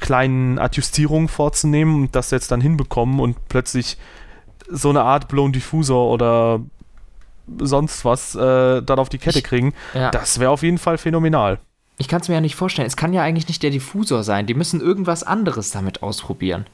[0.00, 3.96] kleinen Adjustierungen vorzunehmen und das jetzt dann hinbekommen und plötzlich
[4.68, 6.60] so eine Art Blown Diffusor oder
[7.58, 10.10] sonst was äh, dann auf die Kette kriegen, ja.
[10.10, 11.58] das wäre auf jeden Fall phänomenal.
[11.98, 12.86] Ich kann es mir ja nicht vorstellen.
[12.86, 14.46] Es kann ja eigentlich nicht der Diffusor sein.
[14.46, 16.66] Die müssen irgendwas anderes damit ausprobieren.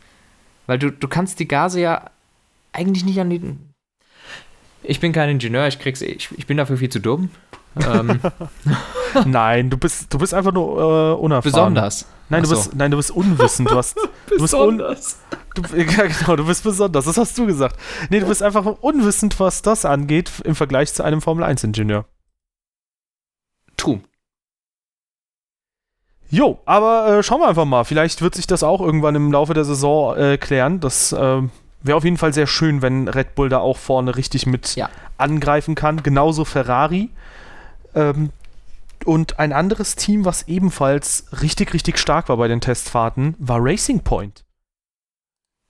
[0.67, 2.11] Weil du, du kannst die Gase ja
[2.73, 3.57] eigentlich nicht an die.
[4.83, 7.31] Ich bin kein Ingenieur, ich krieg's, ich, ich bin dafür viel zu dumm.
[7.77, 8.21] Ähm.
[9.27, 11.53] nein, du bist, du bist einfach nur äh, unerfahren.
[11.53, 12.07] Besonders.
[12.29, 13.71] Nein, du bist, nein, du bist unwissend.
[13.71, 15.19] Du, hast, du bist besonders.
[15.55, 17.05] Du, ja, genau, du bist besonders.
[17.05, 17.77] Das hast du gesagt.
[18.11, 22.05] Nee, du bist einfach unwissend, was das angeht im Vergleich zu einem Formel-1-Ingenieur.
[23.77, 24.01] True.
[26.29, 27.85] Jo, aber äh, schauen wir einfach mal.
[27.85, 30.81] Vielleicht wird sich das auch irgendwann im Laufe der Saison äh, klären.
[30.81, 31.43] Das äh,
[31.83, 34.91] wäre auf jeden Fall sehr schön, wenn Red Bull da auch vorne richtig mit ja.
[35.19, 36.03] angreifen kann.
[36.03, 37.11] Genauso Ferrari.
[37.97, 38.31] Ähm,
[39.05, 44.01] und ein anderes Team, was ebenfalls richtig, richtig stark war bei den Testfahrten, war Racing
[44.01, 44.45] Point.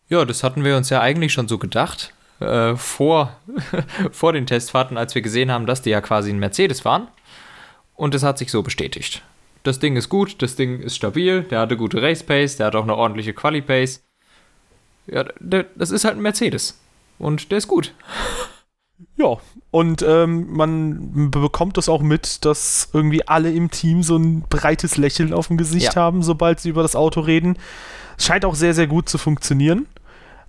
[0.09, 2.13] Ja, das hatten wir uns ja eigentlich schon so gedacht.
[2.41, 3.35] Äh, vor,
[4.13, 7.09] vor den Testfahrten, als wir gesehen haben, dass die ja quasi ein Mercedes waren.
[7.95, 9.23] Und es hat sich so bestätigt
[9.67, 12.77] das Ding ist gut, das Ding ist stabil, der hatte gute Race Pace, der hat
[12.77, 14.05] auch eine ordentliche Quali Pace.
[15.07, 16.81] Ja, der, das ist halt ein Mercedes.
[17.19, 17.93] Und der ist gut.
[19.17, 19.39] Ja,
[19.71, 24.99] und ähm, man bekommt das auch mit, dass irgendwie alle im Team so ein breites
[24.99, 26.03] Lächeln auf dem Gesicht ja.
[26.03, 27.59] haben, sobald sie über das Auto reden.
[28.19, 29.87] Es scheint auch sehr, sehr gut zu funktionieren.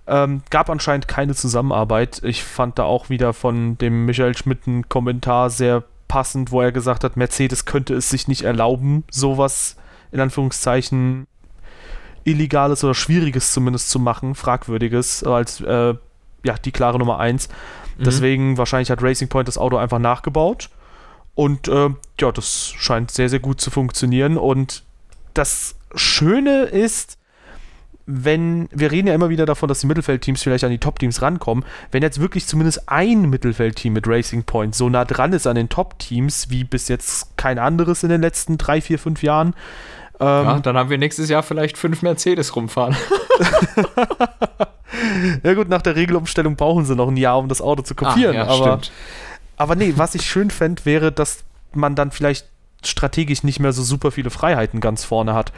[0.06, 2.20] Ähm, gab anscheinend keine Zusammenarbeit.
[2.24, 6.72] Ich fand da auch wieder von dem Michael Schmidt einen Kommentar sehr passend, wo er
[6.72, 9.76] gesagt hat, Mercedes könnte es sich nicht erlauben, sowas
[10.10, 11.26] in Anführungszeichen
[12.24, 15.94] Illegales oder Schwieriges zumindest zu machen, Fragwürdiges, als äh,
[16.44, 17.48] ja, die klare Nummer 1.
[17.98, 18.04] Mhm.
[18.04, 20.70] Deswegen wahrscheinlich hat Racing Point das Auto einfach nachgebaut.
[21.34, 24.36] Und äh, ja, das scheint sehr, sehr gut zu funktionieren.
[24.36, 24.82] Und
[25.34, 27.18] das Schöne ist,
[28.10, 31.64] wenn, wir reden ja immer wieder davon, dass die Mittelfeldteams vielleicht an die Top-Teams rankommen,
[31.92, 35.68] wenn jetzt wirklich zumindest ein Mittelfeldteam mit Racing Point so nah dran ist an den
[35.68, 39.54] Top-Teams, wie bis jetzt kein anderes in den letzten drei, vier, fünf Jahren.
[40.20, 42.96] Ähm, ja, dann haben wir nächstes Jahr vielleicht fünf Mercedes rumfahren.
[45.42, 48.36] ja gut, nach der Regelumstellung brauchen sie noch ein Jahr, um das Auto zu kopieren.
[48.36, 48.92] Ah, ja, aber, stimmt.
[49.56, 52.46] aber nee, was ich schön fände, wäre, dass man dann vielleicht
[52.84, 55.52] strategisch nicht mehr so super viele Freiheiten ganz vorne hat.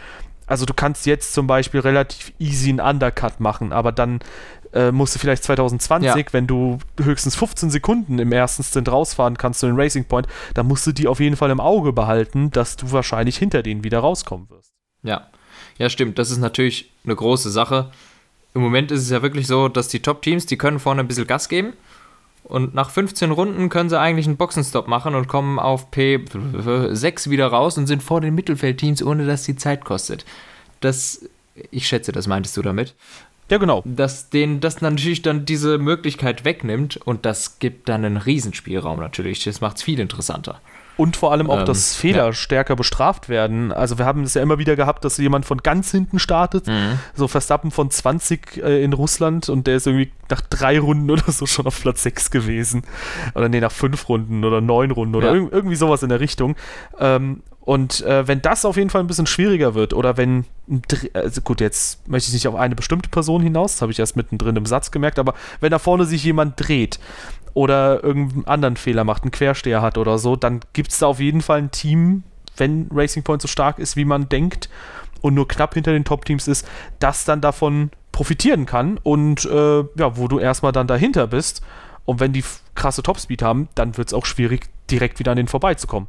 [0.51, 4.19] Also du kannst jetzt zum Beispiel relativ easy einen Undercut machen, aber dann
[4.73, 6.33] äh, musst du vielleicht 2020, ja.
[6.33, 10.67] wenn du höchstens 15 Sekunden im ersten Stint rausfahren kannst zu den Racing Point, dann
[10.67, 14.01] musst du die auf jeden Fall im Auge behalten, dass du wahrscheinlich hinter denen wieder
[14.01, 14.73] rauskommen wirst.
[15.05, 15.29] Ja,
[15.79, 16.19] ja stimmt.
[16.19, 17.93] Das ist natürlich eine große Sache.
[18.53, 21.29] Im Moment ist es ja wirklich so, dass die Top-Teams, die können vorne ein bisschen
[21.29, 21.75] Gas geben.
[22.45, 27.47] Und nach 15 Runden können sie eigentlich einen Boxenstopp machen und kommen auf P6 wieder
[27.47, 30.25] raus und sind vor den Mittelfeldteams, ohne dass die Zeit kostet.
[30.81, 31.29] dass,
[31.71, 32.95] ich schätze, das meintest du damit,
[33.51, 33.83] ja, genau.
[33.85, 39.45] dass denen das natürlich dann diese Möglichkeit wegnimmt und das gibt dann einen Riesenspielraum natürlich.
[39.45, 40.61] Das macht es viel interessanter.
[41.01, 42.33] Und vor allem auch, Ähm, dass Fehler ja.
[42.35, 43.73] stärker bestraft werden.
[43.73, 46.67] Also wir haben es ja immer wieder gehabt, dass jemand von ganz hinten startet.
[46.67, 46.99] Mhm.
[47.15, 51.33] So Verstappen von 20 äh, in Russland und der ist irgendwie nach drei Runden oder
[51.33, 52.83] so schon auf Platz 6 gewesen.
[53.35, 55.35] Oder nee, nach fünf Runden oder neun Runden oder Ja.
[55.37, 56.55] irg irgendwie sowas in der Richtung.
[56.99, 60.45] Ähm, und äh, wenn das auf jeden Fall ein bisschen schwieriger wird oder wenn,
[61.15, 64.17] also gut, jetzt möchte ich nicht auf eine bestimmte Person hinaus, das habe ich erst
[64.17, 66.99] mittendrin im Satz gemerkt, aber wenn da vorne sich jemand dreht
[67.55, 71.21] oder irgendeinen anderen Fehler macht, einen Quersteher hat oder so, dann gibt es da auf
[71.21, 72.23] jeden Fall ein Team,
[72.57, 74.69] wenn Racing Point so stark ist, wie man denkt
[75.21, 76.67] und nur knapp hinter den Top-Teams ist,
[76.99, 81.63] das dann davon profitieren kann und äh, ja, wo du erstmal dann dahinter bist
[82.05, 85.49] und wenn die krasse Topspeed haben, dann wird es auch schwierig, direkt wieder an denen
[85.49, 86.09] vorbeizukommen.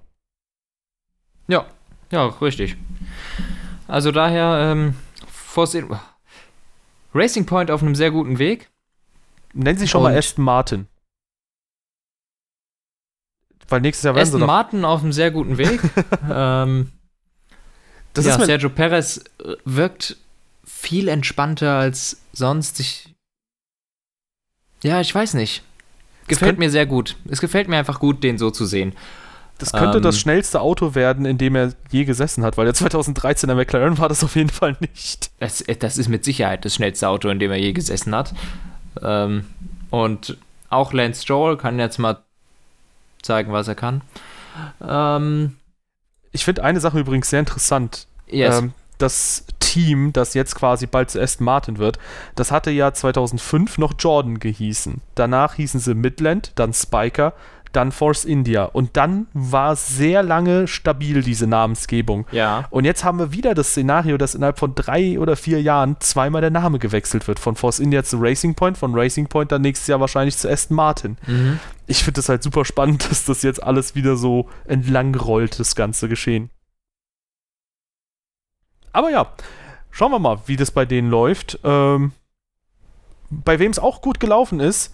[1.47, 1.65] Ja,
[2.11, 2.77] ja, richtig.
[3.87, 4.95] Also daher, ähm,
[7.13, 8.69] Racing Point auf einem sehr guten Weg.
[9.53, 10.87] Nennen sie schon mal Und- Aston Martin.
[13.71, 14.47] Weil nächstes Jahr werden sie Aston doch.
[14.47, 15.79] Martin auf einem sehr guten Weg.
[16.31, 16.91] ähm,
[18.13, 20.17] Das ja, ist Sergio Perez äh, wirkt
[20.65, 22.79] viel entspannter als sonst.
[22.79, 23.13] Ich,
[24.83, 25.63] ja, ich weiß nicht.
[26.27, 27.15] Gefällt mir sehr gut.
[27.29, 28.93] Es gefällt mir einfach gut, den so zu sehen.
[29.57, 32.73] das könnte ähm, das schnellste Auto werden, in dem er je gesessen hat, weil der
[32.73, 35.31] 2013 der McLaren war das auf jeden Fall nicht.
[35.39, 38.33] Das, äh, das ist mit Sicherheit das schnellste Auto, in dem er je gesessen hat.
[39.01, 39.45] Ähm,
[39.89, 40.37] und
[40.69, 42.23] auch Lance Stroll kann jetzt mal
[43.23, 44.01] zeigen, was er kann.
[44.85, 45.57] Ähm,
[46.31, 48.07] Ich finde eine Sache übrigens sehr interessant.
[48.27, 48.59] yes.
[48.59, 51.97] Ähm, das Team, das jetzt quasi bald zu Aston Martin wird,
[52.35, 55.01] das hatte ja 2005 noch Jordan gehießen.
[55.15, 57.33] Danach hießen sie Midland, dann Spiker,
[57.71, 58.65] dann Force India.
[58.65, 62.25] Und dann war sehr lange stabil diese Namensgebung.
[62.31, 62.65] ja.
[62.69, 66.41] Und jetzt haben wir wieder das Szenario, dass innerhalb von drei oder vier Jahren zweimal
[66.41, 67.39] der Name gewechselt wird.
[67.39, 70.75] Von Force India zu Racing Point, von Racing Point dann nächstes Jahr wahrscheinlich zu Aston
[70.75, 71.17] Martin.
[71.27, 71.59] Mhm.
[71.87, 75.75] Ich finde das halt super spannend, dass das jetzt alles wieder so entlang rollt, das
[75.75, 76.49] ganze Geschehen.
[78.93, 79.31] Aber ja,
[79.89, 81.59] schauen wir mal, wie das bei denen läuft.
[81.63, 82.11] Ähm,
[83.29, 84.93] bei wem es auch gut gelaufen ist.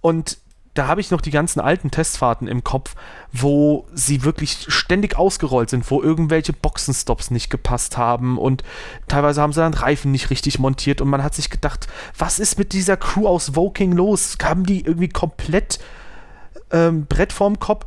[0.00, 0.38] Und
[0.74, 2.94] da habe ich noch die ganzen alten Testfahrten im Kopf,
[3.30, 8.62] wo sie wirklich ständig ausgerollt sind, wo irgendwelche Boxenstops nicht gepasst haben und
[9.06, 12.58] teilweise haben sie dann Reifen nicht richtig montiert und man hat sich gedacht, was ist
[12.58, 14.38] mit dieser Crew aus Woking los?
[14.42, 15.78] Haben die irgendwie komplett
[16.70, 17.84] ähm, Brett vorm Kopf?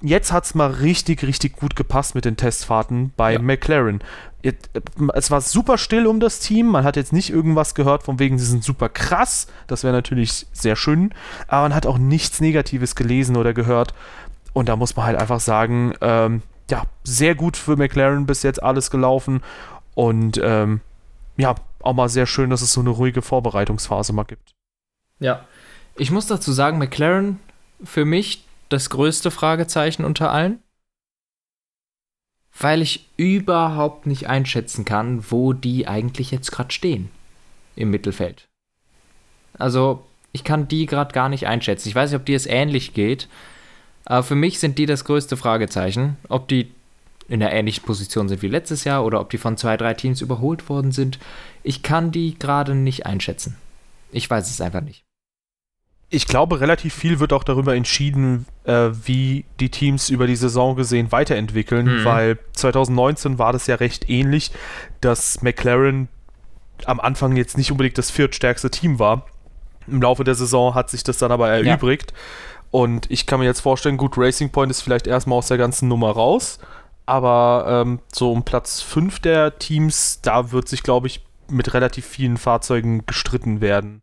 [0.00, 3.38] Jetzt hat es mal richtig, richtig gut gepasst mit den Testfahrten bei Ja.
[3.40, 4.00] McLaren.
[4.42, 4.70] It-
[5.14, 6.66] Es war super still um das Team.
[6.68, 9.48] Man hat jetzt nicht irgendwas gehört, von wegen, sie sind super krass.
[9.66, 11.12] Das wäre natürlich sehr schön.
[11.48, 13.92] Aber man hat auch nichts Negatives gelesen oder gehört.
[14.52, 18.62] Und da muss man halt einfach sagen, ähm, ja, sehr gut für McLaren bis jetzt
[18.62, 19.42] alles gelaufen.
[19.94, 20.80] Und ähm,
[21.36, 24.52] ja, auch mal sehr schön, dass es so eine ruhige Vorbereitungsphase mal gibt.
[25.18, 25.44] Ja.
[25.96, 27.40] Ich muss dazu sagen, McLaren
[27.82, 30.60] für mich das größte Fragezeichen unter allen.
[32.58, 37.10] Weil ich überhaupt nicht einschätzen kann, wo die eigentlich jetzt gerade stehen
[37.76, 38.48] im Mittelfeld.
[39.54, 41.88] Also, ich kann die gerade gar nicht einschätzen.
[41.88, 43.28] Ich weiß nicht, ob dir es ähnlich geht,
[44.04, 46.16] aber für mich sind die das größte Fragezeichen.
[46.28, 46.72] Ob die
[47.28, 50.20] in der ähnlichen Position sind wie letztes Jahr oder ob die von zwei, drei Teams
[50.22, 51.18] überholt worden sind.
[51.62, 53.56] Ich kann die gerade nicht einschätzen.
[54.10, 55.04] Ich weiß es einfach nicht.
[56.10, 60.74] Ich glaube, relativ viel wird auch darüber entschieden, äh, wie die Teams über die Saison
[60.74, 62.04] gesehen weiterentwickeln, Mhm.
[62.04, 64.50] weil 2019 war das ja recht ähnlich,
[65.02, 66.08] dass McLaren
[66.86, 69.26] am Anfang jetzt nicht unbedingt das viertstärkste Team war.
[69.86, 72.14] Im Laufe der Saison hat sich das dann aber erübrigt.
[72.70, 75.88] Und ich kann mir jetzt vorstellen, gut, Racing Point ist vielleicht erstmal aus der ganzen
[75.88, 76.58] Nummer raus,
[77.06, 82.06] aber ähm, so um Platz 5 der Teams, da wird sich, glaube ich, mit relativ
[82.06, 84.02] vielen Fahrzeugen gestritten werden.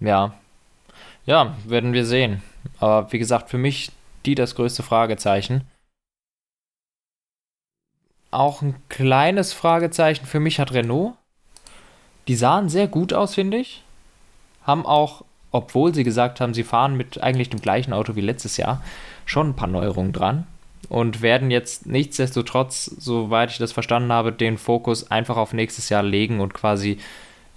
[0.00, 0.34] Ja.
[1.26, 2.42] Ja, werden wir sehen.
[2.78, 3.92] Aber wie gesagt, für mich
[4.26, 5.62] die das größte Fragezeichen.
[8.30, 11.14] Auch ein kleines Fragezeichen für mich hat Renault.
[12.28, 13.82] Die sahen sehr gut aus, finde ich.
[14.62, 18.56] Haben auch, obwohl sie gesagt haben, sie fahren mit eigentlich dem gleichen Auto wie letztes
[18.56, 18.82] Jahr,
[19.24, 20.46] schon ein paar Neuerungen dran.
[20.88, 26.02] Und werden jetzt nichtsdestotrotz, soweit ich das verstanden habe, den Fokus einfach auf nächstes Jahr
[26.02, 26.98] legen und quasi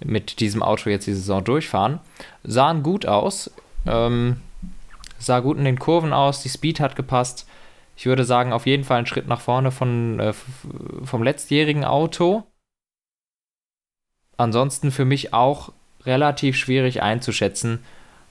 [0.00, 2.00] mit diesem Auto jetzt die Saison durchfahren.
[2.42, 3.50] Sahen gut aus.
[3.86, 4.40] Ähm,
[5.18, 6.42] sah gut in den Kurven aus.
[6.42, 7.46] Die Speed hat gepasst.
[7.96, 10.32] Ich würde sagen, auf jeden Fall ein Schritt nach vorne von, äh,
[11.04, 12.44] vom letztjährigen Auto.
[14.36, 15.72] Ansonsten für mich auch
[16.04, 17.78] relativ schwierig einzuschätzen,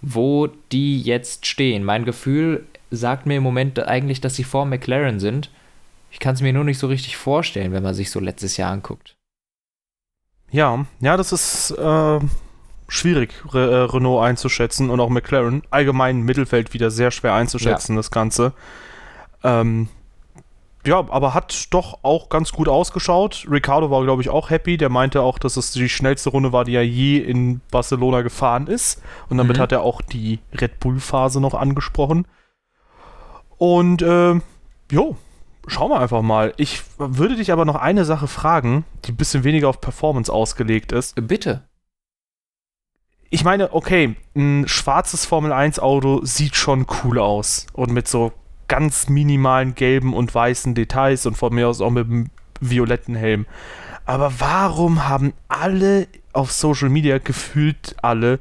[0.02, 1.84] wo die jetzt stehen.
[1.84, 5.50] Mein Gefühl sagt mir im Moment eigentlich, dass sie vor McLaren sind.
[6.12, 8.72] Ich kann es mir nur nicht so richtig vorstellen, wenn man sich so letztes Jahr
[8.72, 9.16] anguckt.
[10.54, 12.20] Ja, ja, das ist äh,
[12.88, 15.64] schwierig, Re äh, Renault einzuschätzen und auch McLaren.
[15.72, 18.00] Allgemein Mittelfeld wieder sehr schwer einzuschätzen, ja.
[18.00, 18.54] das Ganze.
[19.44, 19.90] Ähm,
[20.86, 23.48] ja, aber hat doch auch ganz gut ausgeschaut.
[23.50, 24.78] Ricardo war, glaube ich, auch happy.
[24.78, 28.68] Der meinte auch, dass es die schnellste Runde war, die er je in Barcelona gefahren
[28.68, 29.02] ist.
[29.30, 29.62] Und damit mhm.
[29.62, 32.28] hat er auch die Red Bull-Phase noch angesprochen.
[33.58, 34.40] Und, äh,
[34.92, 35.18] jo,
[35.68, 36.54] schauen wir einfach mal.
[36.58, 40.92] Ich würde dich aber noch eine Sache fragen, die ein bisschen weniger auf Performance ausgelegt
[40.92, 41.16] ist.
[41.28, 41.64] Bitte.
[43.30, 47.66] Ich meine, okay, ein schwarzes Formel 1 Auto sieht schon cool aus.
[47.74, 48.32] Und mit so
[48.68, 53.46] ganz minimalen gelben und weißen Details und von mir aus auch mit einem violetten Helm.
[54.06, 58.40] Aber warum haben alle auf Social Media gefühlt alle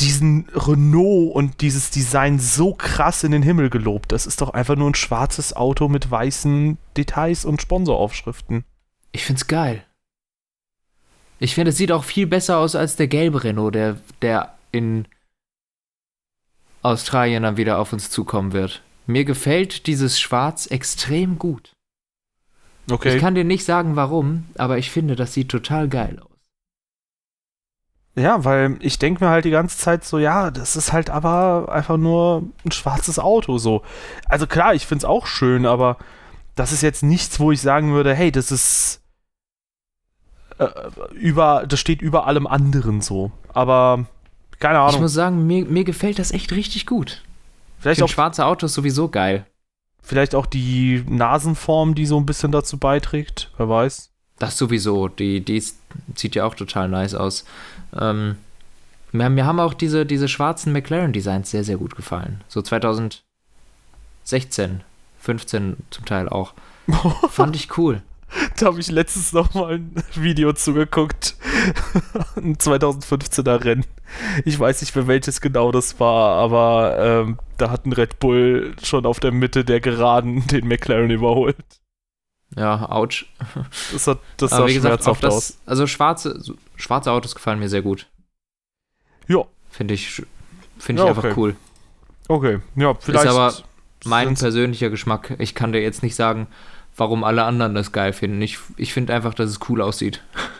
[0.00, 4.12] diesen Renault und dieses Design so krass in den Himmel gelobt?
[4.12, 8.64] Das ist doch einfach nur ein schwarzes Auto mit weißen Details und Sponsoraufschriften.
[9.12, 9.84] Ich find's geil.
[11.40, 15.06] Ich finde, es sieht auch viel besser aus als der gelbe Renault, der, der in
[16.82, 18.82] Australien dann wieder auf uns zukommen wird.
[19.06, 21.72] Mir gefällt dieses Schwarz extrem gut.
[22.90, 23.16] Okay.
[23.16, 26.27] Ich kann dir nicht sagen, warum, aber ich finde, das sieht total geil aus.
[28.18, 31.68] Ja, weil ich denke mir halt die ganze Zeit so, ja, das ist halt aber
[31.70, 33.82] einfach nur ein schwarzes Auto so.
[34.28, 35.96] Also klar, ich finde es auch schön, aber
[36.56, 39.00] das ist jetzt nichts, wo ich sagen würde, hey, das ist
[40.58, 40.68] äh,
[41.12, 43.30] über, das steht über allem anderen so.
[43.54, 44.06] Aber
[44.58, 44.96] keine Ahnung.
[44.96, 47.22] Ich muss sagen, mir, mir gefällt das echt richtig gut.
[47.78, 49.46] Vielleicht auch schwarze Autos sowieso geil.
[50.02, 54.10] Vielleicht auch die Nasenform, die so ein bisschen dazu beiträgt, wer weiß.
[54.38, 55.78] Das sowieso, die, die ist,
[56.14, 57.44] sieht ja auch total nice aus.
[57.98, 58.36] Ähm,
[59.12, 62.42] mir, haben auch diese, diese schwarzen McLaren-Designs sehr, sehr gut gefallen.
[62.48, 63.22] So 2016,
[65.20, 66.54] 15 zum Teil auch.
[67.30, 68.02] Fand ich cool.
[68.58, 71.36] Da habe ich letztens noch mal ein Video zugeguckt.
[72.36, 73.86] ein 2015er Rennen.
[74.44, 78.74] Ich weiß nicht, für welches genau das war, aber ähm, da hat ein Red Bull
[78.82, 81.56] schon auf der Mitte der Geraden den McLaren überholt.
[82.58, 83.26] Ja, ouch.
[83.92, 85.58] Das, hat, das sah gesagt, schmerzhaft das, aus.
[85.64, 86.42] Also schwarze,
[86.76, 88.06] schwarze Autos gefallen mir sehr gut.
[89.28, 89.44] Ja.
[89.70, 90.22] Finde ich,
[90.78, 91.26] find ich ja, okay.
[91.26, 91.56] einfach cool.
[92.28, 93.26] Okay, ja, vielleicht.
[93.26, 93.54] Ist aber
[94.04, 95.36] mein persönlicher Geschmack.
[95.38, 96.48] Ich kann dir jetzt nicht sagen,
[96.96, 98.42] warum alle anderen das geil finden.
[98.42, 100.22] Ich, ich finde einfach, dass es cool aussieht.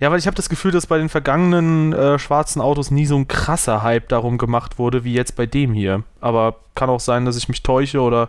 [0.00, 3.16] Ja, weil ich habe das Gefühl, dass bei den vergangenen äh, schwarzen Autos nie so
[3.16, 6.02] ein krasser Hype darum gemacht wurde, wie jetzt bei dem hier.
[6.20, 8.28] Aber kann auch sein, dass ich mich täusche oder.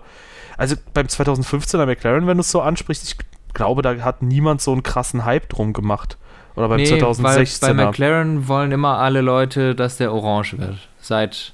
[0.58, 3.18] Also beim 2015er McLaren, wenn du es so ansprichst, ich
[3.54, 6.18] glaube, da hat niemand so einen krassen Hype drum gemacht.
[6.56, 7.62] Oder beim nee, 2016er.
[7.62, 10.78] Weil bei McLaren wollen immer alle Leute, dass der orange wird.
[11.02, 11.54] Seit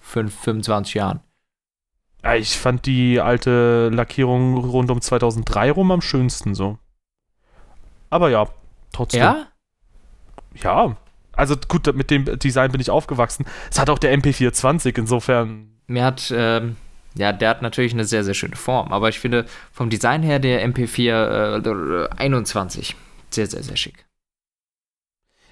[0.00, 1.20] 5, 25 Jahren.
[2.24, 6.78] Ja, ich fand die alte Lackierung rund um 2003 rum am schönsten so.
[8.10, 8.48] Aber ja,
[8.92, 9.20] trotzdem.
[9.20, 9.46] Ja?
[10.62, 10.96] Ja.
[11.32, 13.46] Also gut, mit dem Design bin ich aufgewachsen.
[13.70, 15.68] Es hat auch der MP420, insofern.
[15.86, 16.76] Mir hat, ähm,
[17.18, 18.92] ja, der hat natürlich eine sehr, sehr schöne Form.
[18.92, 22.96] Aber ich finde vom Design her der MP4 äh, 21
[23.30, 24.06] sehr, sehr, sehr schick.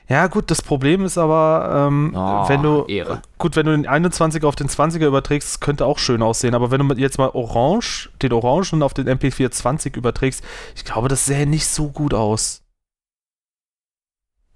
[0.08, 2.84] Ja, gut, das Problem ist aber, ähm, oh, wenn du.
[2.84, 3.22] Ehre.
[3.38, 6.54] Gut, wenn du den 21er auf den 20er überträgst, könnte auch schön aussehen.
[6.54, 10.44] Aber wenn du jetzt mal Orange, den Orangen auf den MP420 überträgst,
[10.76, 12.62] ich glaube, das sähe nicht so gut aus.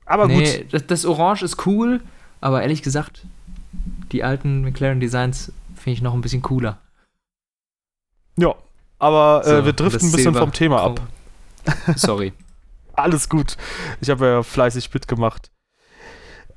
[0.07, 0.73] Aber nee, gut.
[0.73, 2.01] Das, das Orange ist cool,
[2.41, 3.27] aber ehrlich gesagt,
[4.13, 6.79] die alten McLaren Designs finde ich noch ein bisschen cooler.
[8.41, 8.55] Ja,
[8.99, 11.01] aber äh, so, wir driften ein bisschen vom Thema ab.
[11.97, 12.33] Sorry.
[12.95, 13.57] Alles gut.
[14.01, 15.51] Ich habe ja fleißig mitgemacht.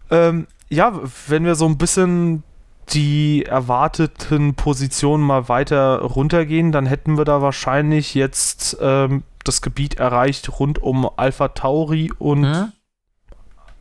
[0.09, 2.43] Ähm, ja, wenn wir so ein bisschen
[2.89, 9.95] die erwarteten Positionen mal weiter runtergehen, dann hätten wir da wahrscheinlich jetzt ähm, das Gebiet
[9.95, 12.71] erreicht rund um Alpha Tauri und hm?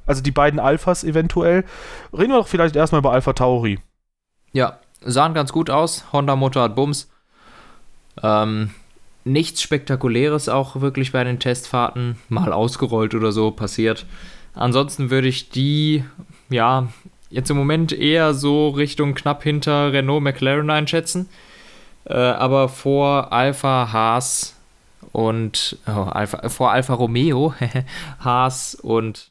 [0.06, 1.64] also die beiden Alphas eventuell.
[2.12, 3.80] Reden wir doch vielleicht erstmal über Alpha Tauri.
[4.52, 6.04] Ja, sahen ganz gut aus.
[6.12, 7.11] Honda Motor hat Bums.
[8.22, 8.70] Ähm,
[9.24, 14.06] nichts Spektakuläres auch wirklich bei den Testfahrten, mal ausgerollt oder so passiert.
[14.54, 16.04] Ansonsten würde ich die,
[16.50, 16.88] ja,
[17.30, 21.28] jetzt im Moment eher so Richtung knapp hinter Renault McLaren einschätzen.
[22.04, 24.56] Äh, aber vor Alpha Haas
[25.12, 27.54] und oh, Alpha, vor Alfa Romeo,
[28.20, 29.30] Haas und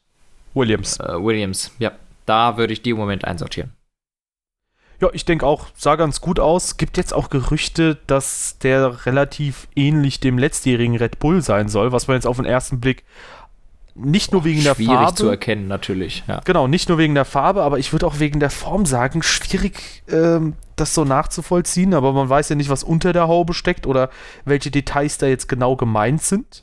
[0.54, 0.98] Williams.
[0.98, 1.92] Äh, Williams, ja.
[2.24, 3.72] Da würde ich die im Moment einsortieren.
[5.02, 6.76] Ja, ich denke auch, sah ganz gut aus.
[6.76, 12.06] Gibt jetzt auch Gerüchte, dass der relativ ähnlich dem letztjährigen Red Bull sein soll, was
[12.06, 13.02] man jetzt auf den ersten Blick
[13.96, 14.84] nicht nur oh, wegen der Farbe.
[14.84, 16.22] Schwierig zu erkennen, natürlich.
[16.28, 16.40] Ja.
[16.44, 20.04] Genau, nicht nur wegen der Farbe, aber ich würde auch wegen der Form sagen, schwierig,
[20.08, 24.08] ähm, das so nachzuvollziehen, aber man weiß ja nicht, was unter der Haube steckt oder
[24.44, 26.62] welche Details da jetzt genau gemeint sind.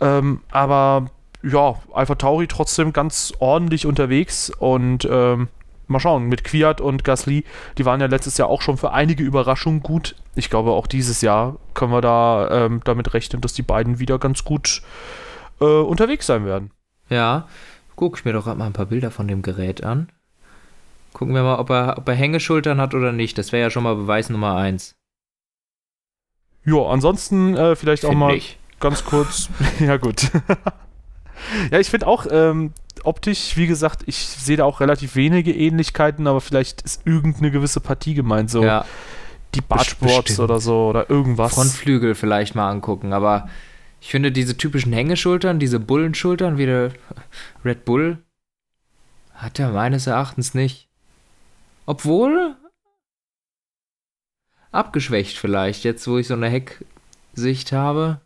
[0.00, 1.10] Ähm, aber
[1.42, 5.48] ja, Alpha Tauri trotzdem ganz ordentlich unterwegs und ähm,
[5.92, 7.44] mal schauen, mit Kwiat und Gasly,
[7.78, 10.16] die waren ja letztes Jahr auch schon für einige Überraschungen gut.
[10.34, 14.18] Ich glaube, auch dieses Jahr können wir da ähm, damit rechnen, dass die beiden wieder
[14.18, 14.82] ganz gut
[15.60, 16.70] äh, unterwegs sein werden.
[17.08, 17.46] Ja,
[17.96, 20.08] guck ich mir doch mal ein paar Bilder von dem Gerät an.
[21.12, 23.36] Gucken wir mal, ob er, ob er Hängeschultern hat oder nicht.
[23.36, 24.94] Das wäre ja schon mal Beweis Nummer eins.
[26.64, 28.58] Ja, ansonsten äh, vielleicht Find auch mal ich.
[28.80, 29.48] ganz kurz.
[29.80, 30.30] ja, gut.
[31.70, 32.72] ja, ich finde auch ähm,
[33.04, 37.80] optisch, wie gesagt, ich sehe da auch relativ wenige Ähnlichkeiten, aber vielleicht ist irgendeine gewisse
[37.80, 38.50] Partie gemeint.
[38.50, 38.84] So ja.
[39.54, 41.54] die Bartsports oder so oder irgendwas.
[41.54, 43.48] Frontflügel vielleicht mal angucken, aber
[44.00, 46.92] ich finde diese typischen Hängeschultern, diese Bullenschultern, wie der
[47.64, 48.18] Red Bull,
[49.34, 50.88] hat er meines Erachtens nicht.
[51.86, 52.56] Obwohl
[54.72, 58.20] abgeschwächt vielleicht, jetzt wo ich so eine Hecksicht habe.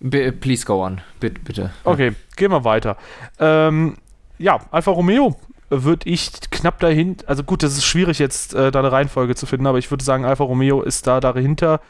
[0.00, 1.70] B please go on, bitte, bitte.
[1.84, 2.96] Okay, gehen wir weiter.
[3.38, 3.96] Ähm,
[4.38, 5.36] ja, Alfa Romeo
[5.70, 9.46] würde ich knapp dahin, also gut, das ist schwierig jetzt äh, da eine Reihenfolge zu
[9.46, 11.80] finden, aber ich würde sagen, Alfa Romeo ist da dahinter.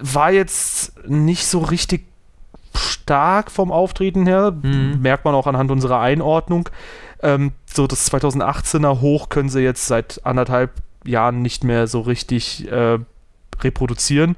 [0.00, 2.06] War jetzt nicht so richtig
[2.74, 5.00] stark vom Auftreten her, mhm.
[5.00, 6.68] merkt man auch anhand unserer Einordnung.
[7.22, 10.70] Ähm, so das 2018er Hoch können sie jetzt seit anderthalb
[11.04, 12.98] Jahren nicht mehr so richtig äh,
[13.60, 14.36] reproduzieren.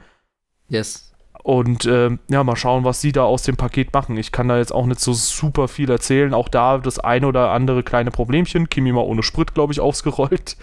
[0.69, 1.12] Yes.
[1.43, 4.17] Und äh, ja, mal schauen, was sie da aus dem Paket machen.
[4.17, 6.35] Ich kann da jetzt auch nicht so super viel erzählen.
[6.35, 8.71] Auch da das eine oder andere kleine Problemchen.
[8.71, 10.57] Kimi mal ohne Sprit, glaube ich, ausgerollt.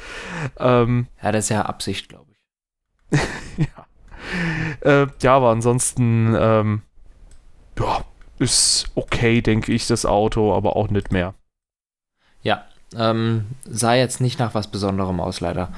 [0.57, 3.19] Ähm, ja, das ist ja Absicht, glaube ich.
[3.57, 5.01] ja.
[5.03, 6.81] Äh, ja, aber ansonsten, ähm,
[7.77, 8.03] ja,
[8.37, 11.33] ist okay, denke ich, das Auto, aber auch nicht mehr.
[12.41, 12.63] Ja,
[12.95, 15.73] ähm, sah jetzt nicht nach was Besonderem aus, leider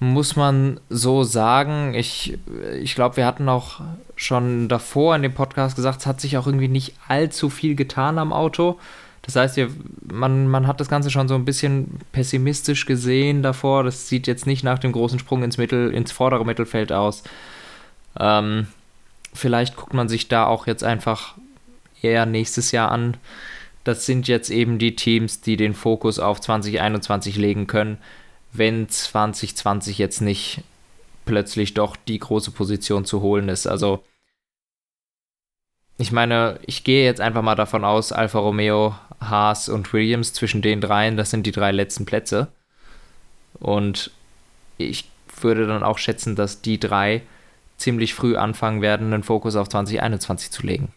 [0.00, 1.94] muss man so sagen.
[1.94, 2.38] Ich,
[2.80, 3.82] ich glaube, wir hatten auch
[4.16, 8.18] schon davor in dem Podcast gesagt, es hat sich auch irgendwie nicht allzu viel getan
[8.18, 8.78] am Auto.
[9.22, 9.60] Das heißt,
[10.10, 13.84] man, man hat das Ganze schon so ein bisschen pessimistisch gesehen davor.
[13.84, 17.22] Das sieht jetzt nicht nach dem großen Sprung ins Mittel, ins vordere Mittelfeld aus.
[18.18, 18.68] Ähm,
[19.34, 21.34] vielleicht guckt man sich da auch jetzt einfach
[22.00, 23.18] eher nächstes Jahr an.
[23.84, 27.98] Das sind jetzt eben die Teams, die den Fokus auf 2021 legen können
[28.52, 30.62] wenn 2020 jetzt nicht
[31.24, 33.66] plötzlich doch die große Position zu holen ist.
[33.66, 34.02] Also
[35.98, 40.62] ich meine, ich gehe jetzt einfach mal davon aus, Alfa Romeo, Haas und Williams zwischen
[40.62, 42.48] den dreien, das sind die drei letzten Plätze.
[43.54, 44.10] Und
[44.78, 47.22] ich würde dann auch schätzen, dass die drei
[47.76, 50.92] ziemlich früh anfangen werden, einen Fokus auf 2021 zu legen.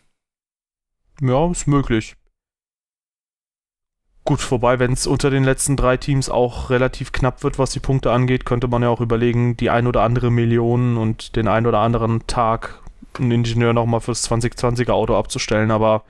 [1.21, 2.15] Ja, ist möglich.
[4.26, 7.82] Gut, vorbei, wenn es unter den letzten drei Teams auch relativ knapp wird, was die
[7.82, 11.67] Punkte angeht, könnte man ja auch überlegen, die ein oder andere Million und den ein
[11.67, 12.80] oder anderen Tag
[13.19, 16.03] einen Ingenieur nochmal fürs 2020er Auto abzustellen, aber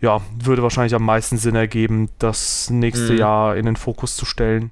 [0.00, 3.18] ja, würde wahrscheinlich am meisten Sinn ergeben, das nächste mhm.
[3.18, 4.70] Jahr in den Fokus zu stellen.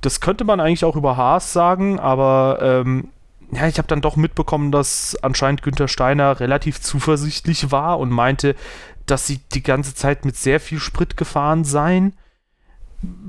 [0.00, 3.08] Das könnte man eigentlich auch über Haas sagen, aber ähm,
[3.52, 8.56] ja, ich habe dann doch mitbekommen, dass anscheinend Günther Steiner relativ zuversichtlich war und meinte,
[9.06, 12.14] dass sie die ganze Zeit mit sehr viel Sprit gefahren seien.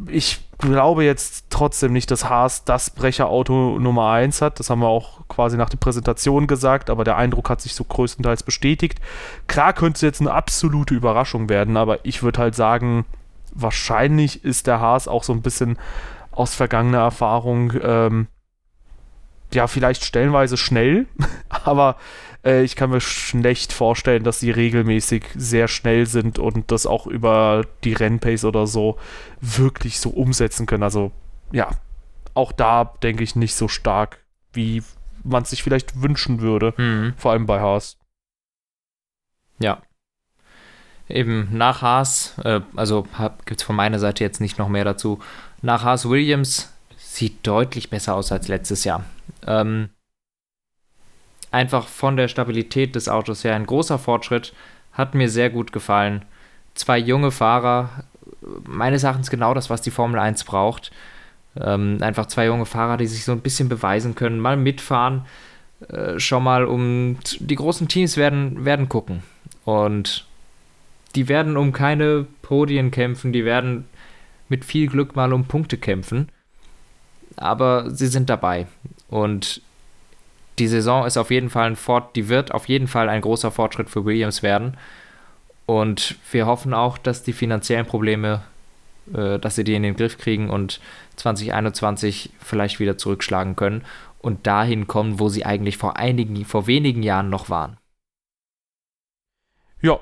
[0.07, 4.59] Ich glaube jetzt trotzdem nicht, dass Haas das Brecherauto Nummer 1 hat.
[4.59, 7.83] Das haben wir auch quasi nach der Präsentation gesagt, aber der Eindruck hat sich so
[7.83, 8.99] größtenteils bestätigt.
[9.47, 13.05] Klar könnte es jetzt eine absolute Überraschung werden, aber ich würde halt sagen,
[13.53, 15.77] wahrscheinlich ist der Haas auch so ein bisschen
[16.31, 18.27] aus vergangener Erfahrung, ähm,
[19.53, 21.07] ja, vielleicht stellenweise schnell,
[21.49, 21.97] aber
[22.45, 27.07] äh, ich kann mir schlecht vorstellen, dass sie regelmäßig sehr schnell sind und das auch
[27.07, 28.97] über die Rennpace oder so
[29.41, 30.83] wirklich so umsetzen können.
[30.83, 31.11] Also
[31.51, 31.71] ja,
[32.33, 34.23] auch da denke ich nicht so stark,
[34.53, 34.83] wie
[35.23, 36.73] man es sich vielleicht wünschen würde.
[36.77, 37.13] Mhm.
[37.17, 37.97] Vor allem bei Haas.
[39.59, 39.81] Ja.
[41.09, 43.07] Eben nach Haas, äh, also
[43.45, 45.19] gibt es von meiner Seite jetzt nicht noch mehr dazu.
[45.61, 49.05] Nach Haas Williams sieht deutlich besser aus als letztes Jahr.
[49.45, 49.89] Ähm,
[51.51, 54.53] einfach von der Stabilität des Autos her ein großer Fortschritt.
[54.93, 56.25] Hat mir sehr gut gefallen.
[56.73, 58.03] Zwei junge Fahrer,
[58.65, 60.91] meines Erachtens genau das, was die Formel 1 braucht.
[61.59, 65.25] Ähm, einfach zwei junge Fahrer, die sich so ein bisschen beweisen können, mal mitfahren,
[65.89, 69.23] äh, schon mal um die großen Teams werden, werden gucken.
[69.65, 70.25] Und
[71.15, 73.85] die werden um keine Podien kämpfen, die werden
[74.49, 76.29] mit viel Glück mal um Punkte kämpfen.
[77.35, 78.67] Aber sie sind dabei.
[79.09, 79.61] Und
[80.59, 83.51] die Saison ist auf jeden Fall ein Fort, die wird auf jeden Fall ein großer
[83.51, 84.77] Fortschritt für Williams werden.
[85.65, 88.41] Und wir hoffen auch, dass die finanziellen Probleme
[89.13, 90.81] äh, dass sie die in den Griff kriegen und
[91.15, 93.85] 2021 vielleicht wieder zurückschlagen können
[94.19, 97.77] und dahin kommen, wo sie eigentlich vor einigen, vor wenigen Jahren noch waren.
[99.81, 99.99] Ja,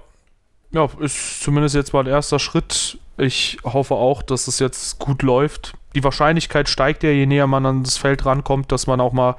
[0.71, 2.97] ja, ist zumindest jetzt mal ein erster Schritt.
[3.17, 5.75] Ich hoffe auch, dass es jetzt gut läuft.
[5.95, 9.35] Die Wahrscheinlichkeit steigt ja, je näher man an das Feld rankommt, dass man auch mal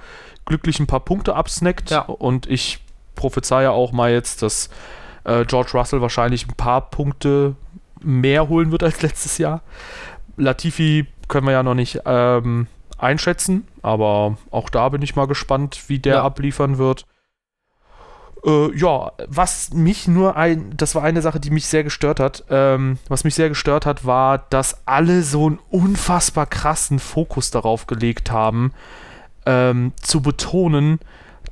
[0.47, 1.91] glücklich ein paar Punkte absnackt.
[1.91, 2.01] Ja.
[2.01, 2.81] Und ich
[3.15, 4.71] prophezeie auch mal jetzt, dass
[5.25, 7.57] äh, George Russell wahrscheinlich ein paar Punkte
[8.01, 9.63] mehr holen wird als letztes Jahr.
[10.37, 15.85] Latifi können wir ja noch nicht ähm, einschätzen, aber auch da bin ich mal gespannt,
[15.89, 16.23] wie der ja.
[16.23, 17.07] abliefern wird.
[18.47, 22.45] Äh, ja, was mich nur ein, das war eine Sache, die mich sehr gestört hat.
[22.49, 27.87] Ähm, was mich sehr gestört hat, war, dass alle so einen unfassbar krassen Fokus darauf
[27.87, 28.73] gelegt haben,
[29.45, 31.01] ähm, zu betonen,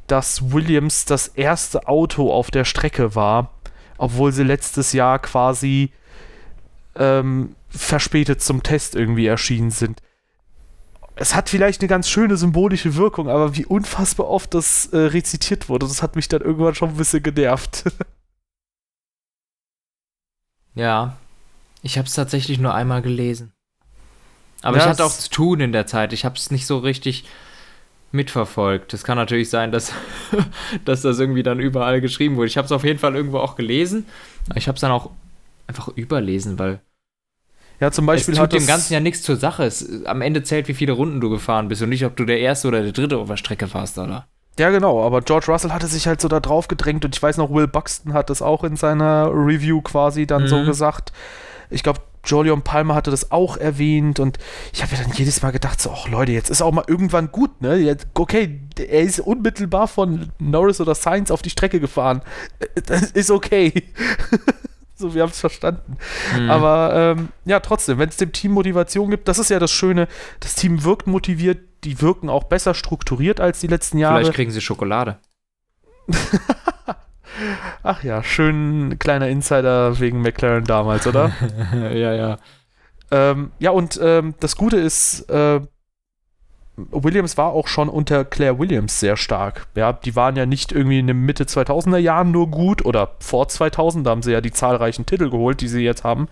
[0.06, 3.50] dass Williams das erste Auto auf der Strecke war,
[3.98, 5.90] obwohl sie letztes Jahr quasi
[6.96, 10.00] ähm, verspätet zum Test irgendwie erschienen sind.
[11.16, 15.68] Es hat vielleicht eine ganz schöne symbolische Wirkung, aber wie unfassbar oft das äh, rezitiert
[15.68, 17.84] wurde, das hat mich dann irgendwann schon ein bisschen genervt.
[20.74, 21.16] ja,
[21.82, 23.52] ich habe es tatsächlich nur einmal gelesen.
[24.62, 26.12] Aber ja, ich hatte auch zu tun in der Zeit.
[26.12, 27.24] Ich habe es nicht so richtig
[28.12, 28.94] mitverfolgt.
[28.94, 29.92] Es kann natürlich sein, dass,
[30.86, 32.46] dass das irgendwie dann überall geschrieben wurde.
[32.46, 34.06] Ich habe es auf jeden Fall irgendwo auch gelesen.
[34.54, 35.10] Ich habe es dann auch
[35.66, 36.80] einfach überlesen, weil.
[37.80, 39.64] Ja, zum Beispiel es tut dem Ganzen ja nichts zur Sache.
[39.64, 42.38] Es, am Ende zählt, wie viele Runden du gefahren bist und nicht, ob du der
[42.38, 44.26] Erste oder der Dritte auf der Strecke warst, oder?
[44.58, 47.38] Ja, genau, aber George Russell hatte sich halt so da drauf gedrängt und ich weiß
[47.38, 50.48] noch, Will Buxton hat das auch in seiner Review quasi dann mhm.
[50.48, 51.12] so gesagt.
[51.70, 54.38] Ich glaube, Jolion Palmer hatte das auch erwähnt und
[54.72, 57.32] ich habe mir dann jedes Mal gedacht, so, ach Leute, jetzt ist auch mal irgendwann
[57.32, 57.76] gut, ne?
[57.76, 62.22] Jetzt, okay, er ist unmittelbar von Norris oder Sainz auf die Strecke gefahren.
[62.60, 63.72] Äh, das ist okay.
[64.96, 65.96] so, wir haben es verstanden.
[66.38, 66.50] Mhm.
[66.50, 70.08] Aber ähm, ja, trotzdem, wenn es dem Team Motivation gibt, das ist ja das Schöne,
[70.40, 74.20] das Team wirkt motiviert, die wirken auch besser strukturiert als die letzten Jahre.
[74.20, 75.18] Vielleicht kriegen sie Schokolade.
[77.82, 81.32] Ach ja, schön kleiner Insider wegen McLaren damals, oder?
[81.72, 82.38] ja, ja.
[83.10, 85.60] Ähm, ja, und ähm, das Gute ist, äh,
[86.76, 89.66] Williams war auch schon unter Claire Williams sehr stark.
[89.76, 93.48] Ja, die waren ja nicht irgendwie in den Mitte 2000er Jahren nur gut oder vor
[93.48, 96.28] 2000, da haben sie ja die zahlreichen Titel geholt, die sie jetzt haben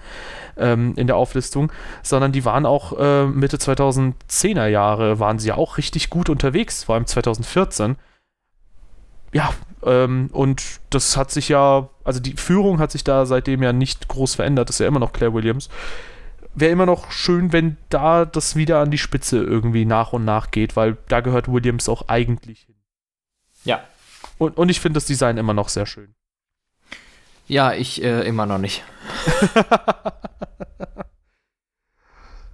[0.56, 1.70] ähm, in der Auflistung,
[2.02, 6.84] sondern die waren auch äh, Mitte 2010er Jahre, waren sie ja auch richtig gut unterwegs,
[6.84, 7.96] vor allem 2014.
[9.32, 9.50] Ja,
[9.84, 14.08] ähm, und das hat sich ja, also die Führung hat sich da seitdem ja nicht
[14.08, 15.68] groß verändert, das ist ja immer noch Claire Williams.
[16.54, 20.50] Wäre immer noch schön, wenn da das wieder an die Spitze irgendwie nach und nach
[20.50, 22.76] geht, weil da gehört Williams auch eigentlich hin.
[23.64, 23.82] Ja.
[24.38, 26.14] Und, und ich finde das Design immer noch sehr schön.
[27.46, 28.84] Ja, ich äh, immer noch nicht.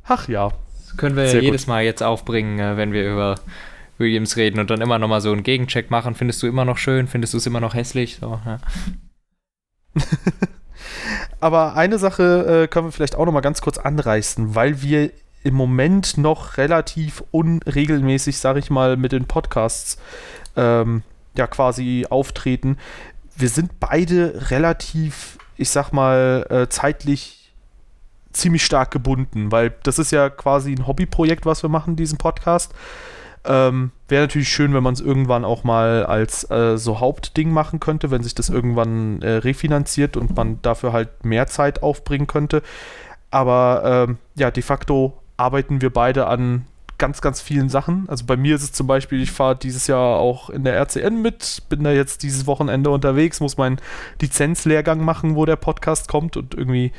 [0.04, 0.52] Ach ja.
[0.80, 3.34] Das können wir ja jedes Mal jetzt aufbringen, äh, wenn wir über
[3.98, 6.14] Williams reden und dann immer noch mal so einen Gegencheck machen.
[6.14, 7.08] Findest du immer noch schön?
[7.08, 8.18] Findest du es immer noch hässlich?
[8.20, 8.58] So, ja.
[11.40, 15.10] Aber eine Sache äh, können wir vielleicht auch noch mal ganz kurz anreißen, weil wir
[15.44, 19.98] im Moment noch relativ unregelmäßig, sage ich mal, mit den Podcasts
[20.56, 21.02] ähm,
[21.36, 22.76] ja quasi auftreten.
[23.36, 27.52] Wir sind beide relativ, ich sag mal, äh, zeitlich
[28.32, 32.74] ziemlich stark gebunden, weil das ist ja quasi ein Hobbyprojekt, was wir machen, diesen Podcast.
[33.44, 37.78] Ähm, Wäre natürlich schön, wenn man es irgendwann auch mal als äh, so Hauptding machen
[37.78, 42.62] könnte, wenn sich das irgendwann äh, refinanziert und man dafür halt mehr Zeit aufbringen könnte.
[43.30, 46.64] Aber ähm, ja, de facto arbeiten wir beide an
[46.98, 48.08] ganz, ganz vielen Sachen.
[48.08, 51.22] Also bei mir ist es zum Beispiel, ich fahre dieses Jahr auch in der RCN
[51.22, 53.80] mit, bin da jetzt dieses Wochenende unterwegs, muss meinen
[54.20, 56.92] Lizenzlehrgang machen, wo der Podcast kommt und irgendwie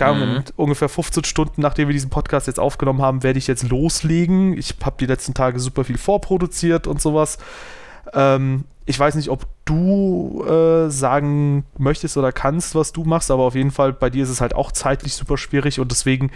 [0.00, 0.44] mhm.
[0.56, 4.56] ungefähr 15 Stunden, nachdem wir diesen Podcast jetzt aufgenommen haben, werde ich jetzt loslegen.
[4.56, 7.38] Ich habe die letzten Tage super viel vorproduziert und sowas.
[8.12, 13.44] Ähm, ich weiß nicht, ob du äh, sagen möchtest oder kannst, was du machst, aber
[13.44, 16.30] auf jeden Fall bei dir ist es halt auch zeitlich super schwierig und deswegen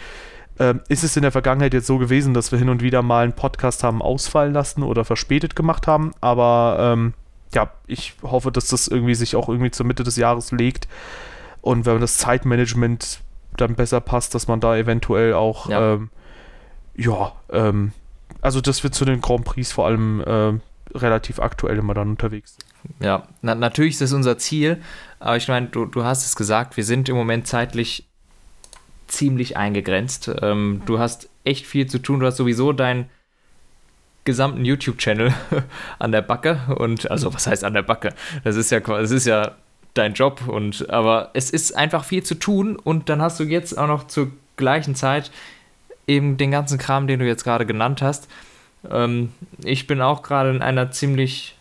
[0.58, 3.24] ähm, ist es in der Vergangenheit jetzt so gewesen, dass wir hin und wieder mal
[3.24, 6.12] einen Podcast haben ausfallen lassen oder verspätet gemacht haben.
[6.20, 7.14] Aber ähm,
[7.54, 10.88] ja, ich hoffe, dass das irgendwie sich auch irgendwie zur Mitte des Jahres legt.
[11.60, 13.20] Und wenn man das Zeitmanagement
[13.60, 16.10] dann besser passt, dass man da eventuell auch, ja, ähm,
[16.96, 17.92] ja ähm,
[18.40, 20.52] also dass wir zu den Grand Prix vor allem äh,
[20.96, 23.04] relativ aktuell immer dann unterwegs sind.
[23.04, 24.82] Ja, na, natürlich ist das unser Ziel,
[25.20, 28.06] aber ich meine, du, du hast es gesagt, wir sind im Moment zeitlich
[29.06, 30.30] ziemlich eingegrenzt.
[30.42, 33.08] Ähm, du hast echt viel zu tun, du hast sowieso deinen
[34.24, 35.32] gesamten YouTube-Channel
[35.98, 38.14] an der Backe und also was heißt an der Backe?
[38.44, 39.54] Das ist ja das ist ja
[39.98, 43.76] dein Job und aber es ist einfach viel zu tun und dann hast du jetzt
[43.76, 45.30] auch noch zur gleichen Zeit
[46.06, 48.28] eben den ganzen Kram, den du jetzt gerade genannt hast.
[48.90, 49.32] Ähm,
[49.62, 51.56] ich bin auch gerade in einer ziemlich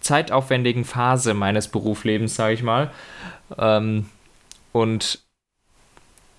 [0.00, 2.90] zeitaufwendigen Phase meines Berufslebens, sage ich mal.
[3.58, 4.06] Ähm,
[4.72, 5.20] und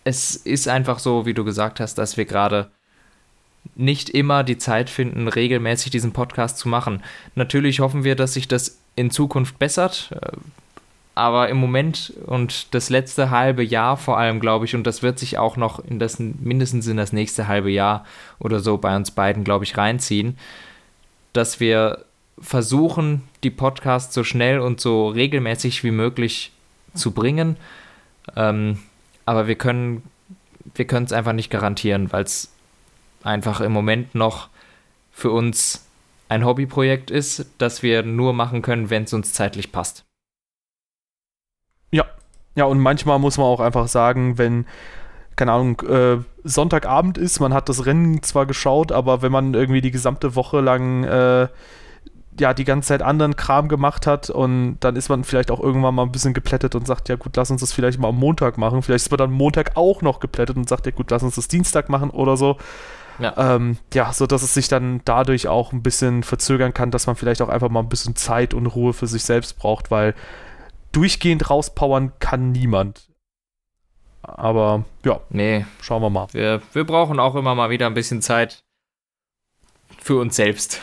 [0.04, 2.72] es ist einfach so, wie du gesagt hast, dass wir gerade
[3.76, 7.04] nicht immer die Zeit finden, regelmäßig diesen Podcast zu machen.
[7.36, 10.38] Natürlich hoffen wir, dass sich das in Zukunft bessert, äh,
[11.14, 15.20] aber im Moment und das letzte halbe Jahr vor allem, glaube ich, und das wird
[15.20, 18.06] sich auch noch in das mindestens in das nächste halbe Jahr
[18.40, 20.38] oder so bei uns beiden, glaube ich, reinziehen,
[21.34, 22.06] dass wir
[22.40, 26.52] versuchen, die Podcasts so schnell und so regelmäßig wie möglich
[26.94, 27.58] zu bringen.
[28.36, 28.80] Ähm,
[29.26, 30.04] aber wir können
[30.76, 32.52] wir können es einfach nicht garantieren, weil es
[33.24, 34.50] einfach im Moment noch
[35.12, 35.86] für uns
[36.30, 40.04] ein Hobbyprojekt ist, das wir nur machen können, wenn es uns zeitlich passt.
[42.56, 44.66] Ja, und manchmal muss man auch einfach sagen, wenn,
[45.36, 49.82] keine Ahnung, äh, Sonntagabend ist, man hat das Rennen zwar geschaut, aber wenn man irgendwie
[49.82, 51.48] die gesamte Woche lang äh,
[52.40, 55.96] ja die ganze Zeit anderen Kram gemacht hat und dann ist man vielleicht auch irgendwann
[55.96, 58.58] mal ein bisschen geplättet und sagt, ja gut, lass uns das vielleicht mal am Montag
[58.58, 58.82] machen.
[58.82, 61.48] Vielleicht ist man dann Montag auch noch geplättet und sagt, ja gut, lass uns das
[61.48, 62.58] Dienstag machen oder so.
[63.20, 63.34] Ja.
[63.38, 67.16] Ähm, ja, so dass es sich dann dadurch auch ein bisschen verzögern kann, dass man
[67.16, 70.16] vielleicht auch einfach mal ein bisschen Zeit und Ruhe für sich selbst braucht, weil
[70.92, 73.10] durchgehend rauspowern kann niemand.
[74.22, 76.28] Aber ja, nee, schauen wir mal.
[76.32, 78.64] Wir, wir brauchen auch immer mal wieder ein bisschen Zeit
[80.00, 80.80] für uns selbst.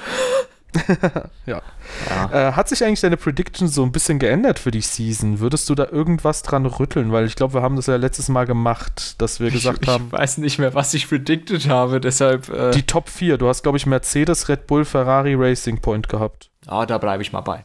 [1.46, 1.62] ja.
[2.08, 2.48] ja.
[2.48, 5.40] Äh, hat sich eigentlich deine Prediction so ein bisschen geändert für die Season?
[5.40, 7.10] Würdest du da irgendwas dran rütteln?
[7.12, 10.06] Weil ich glaube, wir haben das ja letztes Mal gemacht, dass wir gesagt ich, haben.
[10.06, 12.48] Ich weiß nicht mehr, was ich predicted habe, deshalb.
[12.50, 13.38] Äh die Top 4.
[13.38, 16.50] Du hast, glaube ich, Mercedes, Red Bull, Ferrari, Racing Point gehabt.
[16.66, 17.64] Ah, da bleibe ich mal bei.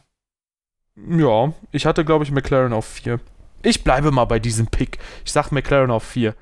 [0.95, 3.19] Ja, ich hatte, glaube ich, McLaren auf 4.
[3.63, 4.99] Ich bleibe mal bei diesem Pick.
[5.25, 6.35] Ich sag McLaren auf 4.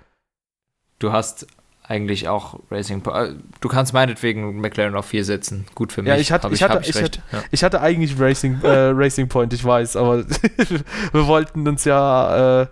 [0.99, 1.47] Du hast
[1.83, 3.05] eigentlich auch Racing.
[3.05, 5.65] Äh, du kannst meinetwegen McLaren auf 4 setzen.
[5.75, 6.09] Gut für mich.
[6.09, 7.43] Ja, ich hatte, ich, ich, hatte, ich, ich, hatte, ja.
[7.51, 10.23] ich hatte eigentlich Racing, äh, Racing Point, ich weiß, aber
[11.11, 12.67] wir wollten uns ja, äh,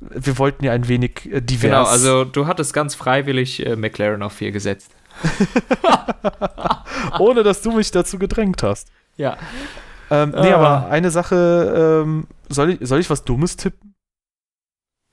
[0.00, 1.62] wir wollten ja ein wenig äh, divers.
[1.62, 4.90] Genau, also du hattest ganz freiwillig äh, McLaren auf 4 gesetzt.
[7.18, 8.88] Ohne dass du mich dazu gedrängt hast.
[9.16, 9.36] Ja.
[10.10, 10.56] Ähm, nee, ah.
[10.56, 13.94] aber eine Sache, ähm, soll, ich, soll ich was Dummes tippen?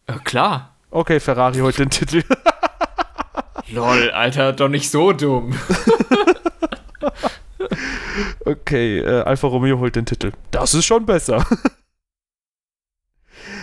[0.08, 0.76] Ja, klar.
[0.90, 2.24] Okay, Ferrari holt den Titel.
[3.70, 5.56] Lol, Alter, doch nicht so dumm.
[8.46, 10.34] okay, äh, Alfa Romeo holt den Titel.
[10.52, 11.46] Das ist schon besser.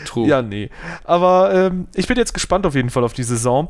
[0.07, 0.27] True.
[0.27, 0.71] Ja, nee.
[1.05, 3.69] Aber ähm, ich bin jetzt gespannt auf jeden Fall auf die Saison.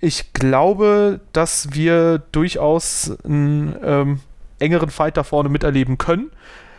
[0.00, 4.20] Ich glaube, dass wir durchaus einen ähm,
[4.58, 6.32] engeren Fight da vorne miterleben können.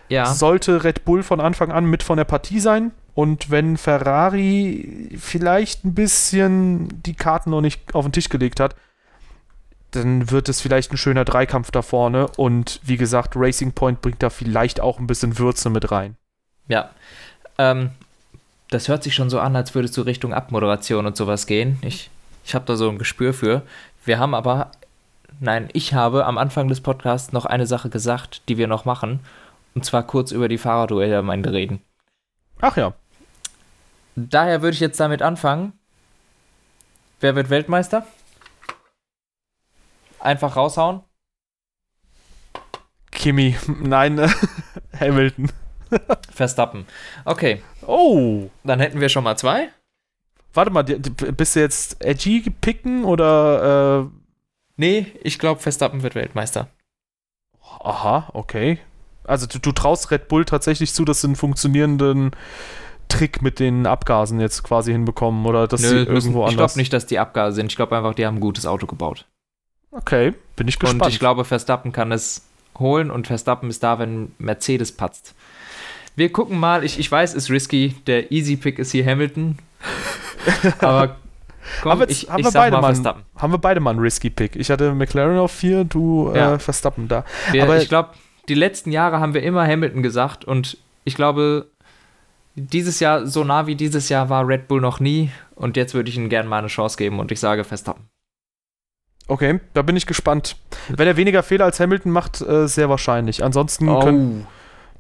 [0.10, 0.26] Ja.
[0.26, 2.92] Sollte Red Bull von Anfang an mit von der Partie sein.
[3.16, 8.76] Und wenn Ferrari vielleicht ein bisschen die Karten noch nicht auf den Tisch gelegt hat,
[9.92, 12.28] dann wird es vielleicht ein schöner Dreikampf da vorne.
[12.38, 16.16] Und wie gesagt, Racing Point bringt da vielleicht auch ein bisschen Würze mit rein.
[16.68, 16.90] Ja.
[17.60, 17.92] Ähm,
[18.70, 21.78] das hört sich schon so an, als würdest du Richtung Abmoderation und sowas gehen.
[21.82, 22.10] Ich,
[22.44, 23.62] ich habe da so ein Gespür für.
[24.06, 24.72] Wir haben aber,
[25.40, 29.20] nein, ich habe am Anfang des Podcasts noch eine Sache gesagt, die wir noch machen.
[29.76, 31.82] Und zwar kurz über die Fahrerduelle am Ende reden.
[32.62, 32.94] Ach ja.
[34.16, 35.74] Daher würde ich jetzt damit anfangen.
[37.20, 38.06] Wer wird Weltmeister?
[40.20, 41.02] Einfach raushauen.
[43.12, 44.30] Kimi, nein, äh,
[45.00, 45.52] Hamilton.
[46.32, 46.86] Verstappen.
[47.26, 47.62] Okay.
[47.86, 48.50] Oh.
[48.64, 49.70] Dann hätten wir schon mal zwei.
[50.54, 54.04] Warte mal, bist du jetzt edgy picken oder?
[54.04, 54.18] Äh
[54.78, 56.68] nee, ich glaube, Verstappen wird Weltmeister.
[57.80, 58.80] Aha, okay.
[59.26, 62.32] Also du, du traust Red Bull tatsächlich zu, dass sie einen funktionierenden
[63.08, 66.52] Trick mit den Abgasen jetzt quasi hinbekommen oder dass Nö, sie irgendwo müssen, anders.
[66.52, 67.72] Ich glaube nicht, dass die Abgase sind.
[67.72, 69.26] Ich glaube einfach, die haben ein gutes Auto gebaut.
[69.92, 71.04] Okay, bin ich gespannt.
[71.04, 72.46] Und ich glaube, Verstappen kann es
[72.80, 75.36] holen und Verstappen ist da, wenn Mercedes patzt.
[76.16, 77.96] Wir gucken mal, ich, ich weiß, ist risky.
[78.08, 79.58] Der Easy Pick ist hier Hamilton.
[80.80, 81.18] Aber
[81.82, 83.24] komm, haben, wir, ich, haben, ich wir beide mal Verstappen.
[83.38, 84.56] haben wir beide mal einen risky Pick.
[84.56, 86.54] Ich hatte McLaren auf 4, du äh, ja.
[86.56, 87.26] äh, Verstappen da.
[87.52, 88.10] Wir, Aber ich glaube,
[88.50, 91.70] die letzten Jahre haben wir immer Hamilton gesagt und ich glaube,
[92.56, 96.10] dieses Jahr, so nah wie dieses Jahr war Red Bull noch nie und jetzt würde
[96.10, 98.08] ich ihm gerne mal eine Chance geben und ich sage Verstappen.
[99.28, 100.58] Okay, da bin ich gespannt.
[100.90, 103.44] Wenn er weniger Fehler als Hamilton macht, äh, sehr wahrscheinlich.
[103.44, 104.00] Ansonsten oh.
[104.00, 104.48] können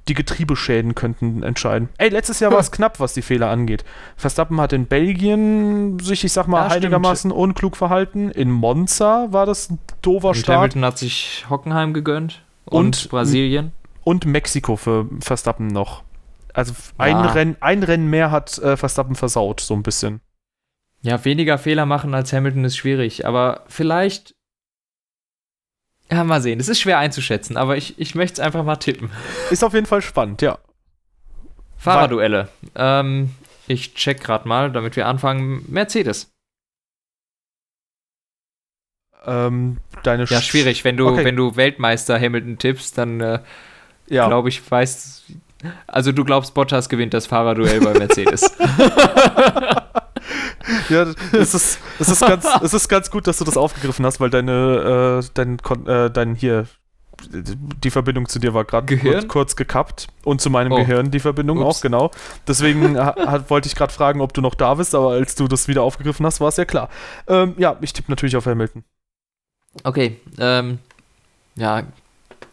[0.08, 1.90] die Getriebeschäden könnten entscheiden.
[1.98, 3.84] Ey, letztes Jahr war es knapp, was die Fehler angeht.
[4.16, 7.42] Verstappen hat in Belgien sich, ich sag mal, ja, einigermaßen stimmt.
[7.42, 8.30] unklug verhalten.
[8.32, 10.58] In Monza war das ein doofer und Start.
[10.58, 12.42] Hamilton hat sich Hockenheim gegönnt.
[12.66, 13.72] Und, und Brasilien.
[14.04, 16.04] Und Mexiko für Verstappen noch.
[16.54, 17.32] Also ein, ja.
[17.32, 20.22] Rennen, ein Rennen mehr hat äh, Verstappen versaut, so ein bisschen.
[21.02, 24.36] Ja, weniger Fehler machen als Hamilton ist schwierig, aber vielleicht.
[26.12, 26.60] Ja, mal sehen.
[26.60, 29.10] Es ist schwer einzuschätzen, aber ich, ich möchte es einfach mal tippen.
[29.50, 30.60] Ist auf jeden Fall spannend, ja.
[31.78, 32.50] Fahrerduelle.
[32.76, 33.32] Ähm,
[33.68, 35.66] ich check gerade mal, damit wir anfangen.
[35.68, 36.33] Mercedes.
[39.26, 40.84] Ähm, deine Ja, Sch- schwierig.
[40.84, 41.24] Wenn du, Okay.
[41.26, 43.40] wenn du Weltmeister Hamilton tippst, dann äh,
[44.08, 45.24] Ja, glaube ich, weißt.
[45.88, 48.42] Also du glaubst, Bottas gewinnt das Fahrerduell bei Mercedes.
[50.90, 54.20] ja es, ist, es, ist ganz, es ist ganz gut, dass du das aufgegriffen hast,
[54.20, 55.58] weil deine, äh, dein,
[55.88, 56.66] äh, dein hier,
[57.32, 60.76] die Verbindung zu dir war gerade kurz, kurz gekappt und zu meinem Oh.
[60.78, 61.78] Gehirn die Verbindung Ups.
[61.78, 62.12] auch, genau.
[62.48, 65.48] Deswegen ha- hat- wollte ich gerade fragen, ob du noch da bist, aber als du
[65.48, 66.90] das wieder aufgegriffen hast, war es ja klar.
[67.28, 68.84] Ähm, ja, ich tippe natürlich auf Hamilton.
[69.84, 70.80] Okay, ähm,
[71.56, 71.88] ja,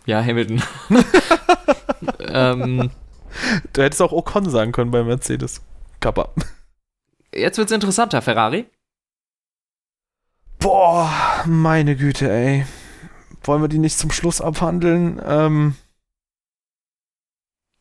[0.06, 0.62] ja, Hamilton.
[2.20, 2.90] ähm,
[3.72, 5.60] Du hättest auch Ocon sagen können bei Mercedes.
[6.00, 6.30] Kappa.
[7.34, 8.66] jetzt wird's interessanter, Ferrari.
[10.58, 11.10] Boah,
[11.46, 12.66] meine Güte, ey.
[13.44, 15.20] Wollen wir die nicht zum Schluss abhandeln?
[15.24, 15.74] Ähm,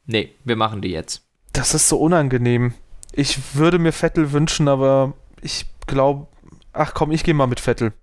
[0.06, 1.24] Nee, wir machen die jetzt.
[1.54, 2.74] das ist so unangenehm.
[3.12, 6.28] Ich würde mir Vettel wünschen, aber ich glaube.
[6.74, 7.94] Ach komm, ich gehe mal mit Vettel.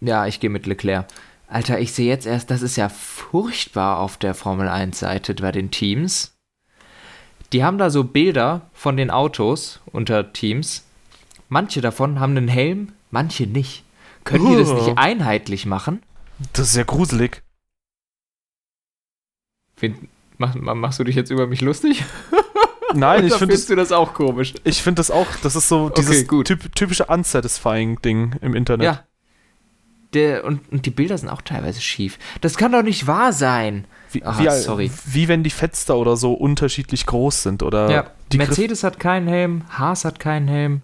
[0.00, 1.06] Ja, ich gehe mit Leclerc.
[1.48, 5.70] Alter, ich sehe jetzt erst, das ist ja furchtbar auf der Formel 1-Seite bei den
[5.70, 6.34] Teams.
[7.52, 10.84] Die haben da so Bilder von den Autos unter Teams.
[11.48, 13.84] Manche davon haben einen Helm, manche nicht.
[14.24, 16.02] Können die das nicht einheitlich machen?
[16.52, 17.42] Das ist ja gruselig.
[19.76, 22.04] Find, mach, ma- machst du dich jetzt über mich lustig?
[22.94, 24.54] Nein, ich finde findest du das auch komisch?
[24.64, 26.46] ich find das auch, das ist so Okay, dieses gut.
[26.46, 28.84] typ, typische unsatisfying-Ding im Internet.
[28.84, 29.05] Ja.
[30.14, 32.18] Der, und, und die Bilder sind auch teilweise schief.
[32.40, 33.84] Das kann doch nicht wahr sein.
[34.12, 34.90] Wie, Ah, wie, sorry.
[35.06, 39.00] wie wenn die Fenster oder so unterschiedlich groß sind oder Ja, die Griff- Mercedes hat
[39.00, 40.82] keinen Helm, Haas hat keinen Helm.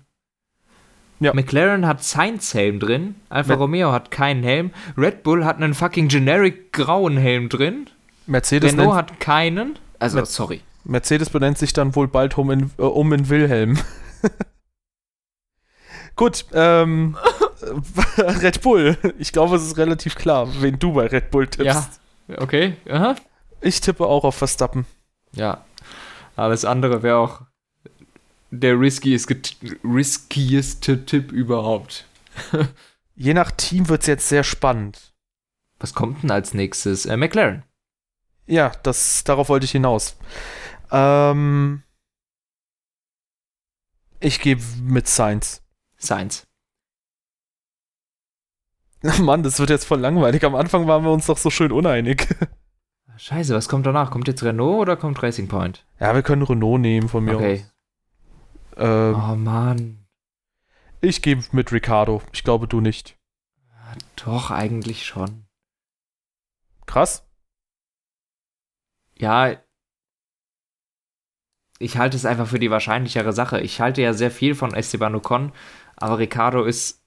[1.21, 1.33] Ja.
[1.35, 5.73] McLaren hat Sainz Helm drin, Alfa Mer- Romeo hat keinen Helm, Red Bull hat einen
[5.73, 7.87] fucking generic grauen Helm drin,
[8.27, 9.79] Mercedes, Renault hat keinen.
[10.01, 10.61] Also, Mer- sorry.
[10.85, 13.79] Mercedes benennt sich dann wohl bald um in, äh, um in Wilhelm.
[16.17, 17.17] Gut, ähm,
[18.19, 18.97] Red Bull.
[19.19, 22.01] Ich glaube, es ist relativ klar, wen du bei Red Bull tippst.
[22.29, 22.77] Ja, okay.
[22.89, 23.17] Aha.
[23.61, 24.87] Ich tippe auch auf Verstappen.
[25.35, 25.65] Ja.
[26.37, 27.43] Alles andere wäre auch
[28.51, 29.37] der riskieste,
[29.85, 32.07] riskieste Tipp überhaupt.
[33.15, 35.13] Je nach Team wird es jetzt sehr spannend.
[35.79, 37.07] Was kommt denn als nächstes?
[37.07, 37.65] Äh, McLaren.
[38.47, 40.17] Ja, das, darauf wollte ich hinaus.
[40.91, 41.83] Ähm,
[44.21, 45.63] ich gebe mit Sainz.
[45.97, 46.47] Sainz.
[49.21, 50.45] Mann, das wird jetzt voll langweilig.
[50.45, 52.29] Am Anfang waren wir uns doch so schön uneinig.
[53.17, 54.11] Scheiße, was kommt danach?
[54.11, 55.85] Kommt jetzt Renault oder kommt Racing Point?
[56.01, 57.65] Ja, wir können Renault nehmen von mir Okay.
[57.65, 58.79] aus.
[58.79, 59.99] Ähm, Oh Mann.
[61.01, 62.23] Ich gebe mit Ricardo.
[62.33, 63.17] Ich glaube, du nicht.
[64.25, 65.45] Doch, eigentlich schon.
[66.87, 67.27] Krass.
[69.19, 69.57] Ja.
[71.79, 73.61] Ich halte es einfach für die wahrscheinlichere Sache.
[73.61, 75.53] Ich halte ja sehr viel von Esteban Ocon,
[75.97, 77.03] aber Ricardo ist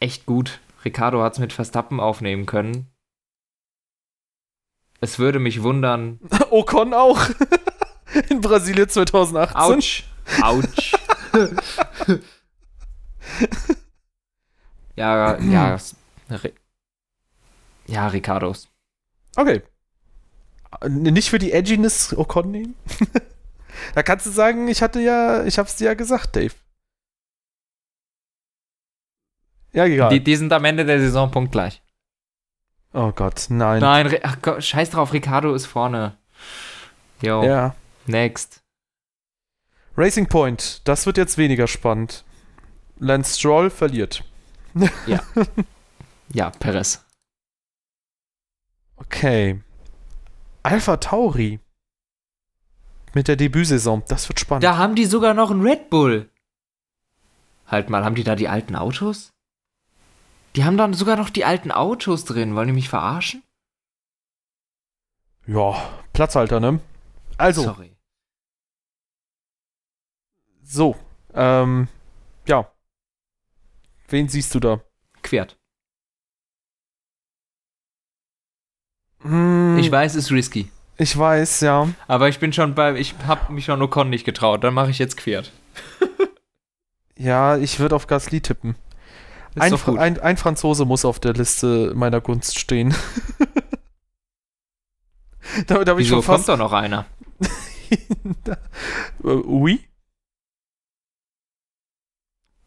[0.00, 0.60] echt gut.
[0.84, 2.90] Ricardo hat es mit Verstappen aufnehmen können.
[5.00, 6.20] Es würde mich wundern.
[6.50, 7.20] Ocon auch.
[8.30, 9.56] In Brasilien 2018.
[9.56, 10.04] Autsch.
[10.40, 10.92] Autsch.
[14.96, 15.76] ja, ja.
[17.86, 18.68] Ja, Ricardos.
[19.36, 19.62] Okay.
[20.88, 22.74] Nicht für die Edginess Ocon nehmen?
[23.94, 26.54] da kannst du sagen, ich hatte ja, ich hab's dir ja gesagt, Dave.
[29.74, 30.08] Ja, egal.
[30.10, 31.82] Die, die sind am Ende der Saison punktgleich.
[32.92, 33.80] oh Gott, nein.
[33.80, 36.16] Nein, ach Gott, scheiß drauf, Ricardo ist vorne.
[37.20, 37.74] Jo, Ja.
[38.06, 38.62] next.
[39.96, 42.24] Racing Point, das wird jetzt weniger spannend.
[42.98, 44.24] Lance Stroll verliert.
[46.32, 47.04] Ja, Perez.
[48.96, 49.60] Okay.
[50.62, 51.60] Alpha Tauri.
[53.12, 54.64] Mit der Debütsaison, das wird spannend.
[54.64, 56.30] Da haben die sogar noch einen Red Bull.
[57.66, 59.33] Halt mal, haben die da die alten Autos?
[60.56, 62.54] Die haben dann sogar noch die alten Autos drin.
[62.54, 63.42] Wollen die mich verarschen?
[65.46, 65.74] Ja,
[66.12, 66.80] Platzhalter, ne?
[67.36, 67.90] Also, Sorry.
[70.62, 70.96] so.
[71.34, 71.88] Ähm,
[72.46, 72.70] ja.
[74.08, 74.80] Wen siehst du da?
[75.22, 75.56] Quert.
[79.22, 80.70] Hm, Ich weiß, ist risky.
[80.98, 81.88] ich weiß, ja.
[82.06, 82.94] Aber ich bin schon bei.
[82.96, 84.62] Ich hab mich schon Ocon nicht getraut.
[84.64, 85.52] Dann mache ich jetzt Quert.
[87.16, 88.74] Ja, ich würde auf Gasly tippen.
[89.56, 92.94] Ein, Fra ein, ein Franzose muss auf der Liste meiner Gunst stehen.
[95.70, 97.06] Habe ich Wieso kommt doch noch einer?
[98.50, 98.56] äh,
[99.22, 99.86] oui?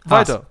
[0.10, 0.48] weiter.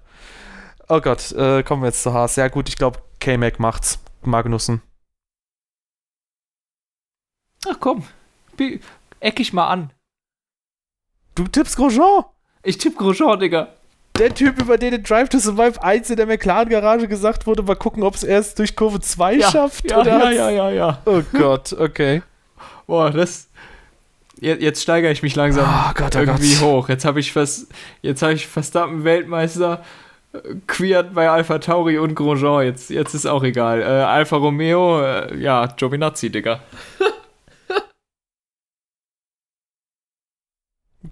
[0.88, 2.36] Oh Gott, äh, kommen wir jetzt zu Haas.
[2.36, 3.98] Ja gut, ich glaube, K-Mac macht's.
[4.22, 4.82] Magnussen.
[7.68, 8.04] Ach komm,
[9.20, 9.90] eck ich mal an.
[11.34, 12.24] Du tippst Grosjean?
[12.62, 13.74] Ich tipp Grosjean, Digga.
[14.18, 17.76] Der Typ, über den in Drive to Survive 1 in der McLaren-Garage gesagt wurde, mal
[17.76, 19.90] gucken, ob es erst durch Kurve 2 schafft.
[19.90, 21.02] ja, oder ja, ja, ja, ja.
[21.04, 22.22] Oh Gott, okay.
[22.86, 23.48] Boah, das.
[24.40, 26.62] Jetzt, jetzt steigere ich mich langsam Oh Gott, oh irgendwie Gott.
[26.62, 26.88] hoch.
[26.88, 27.66] Jetzt habe ich fast,
[28.02, 29.82] jetzt habe ich Verstappen Weltmeister
[30.32, 32.64] äh, queert bei Alpha Tauri und Grosjean.
[32.64, 33.80] Jetzt, jetzt ist auch egal.
[33.82, 36.60] Äh, Alfa Romeo, äh, ja, Giovinazzi, Digga.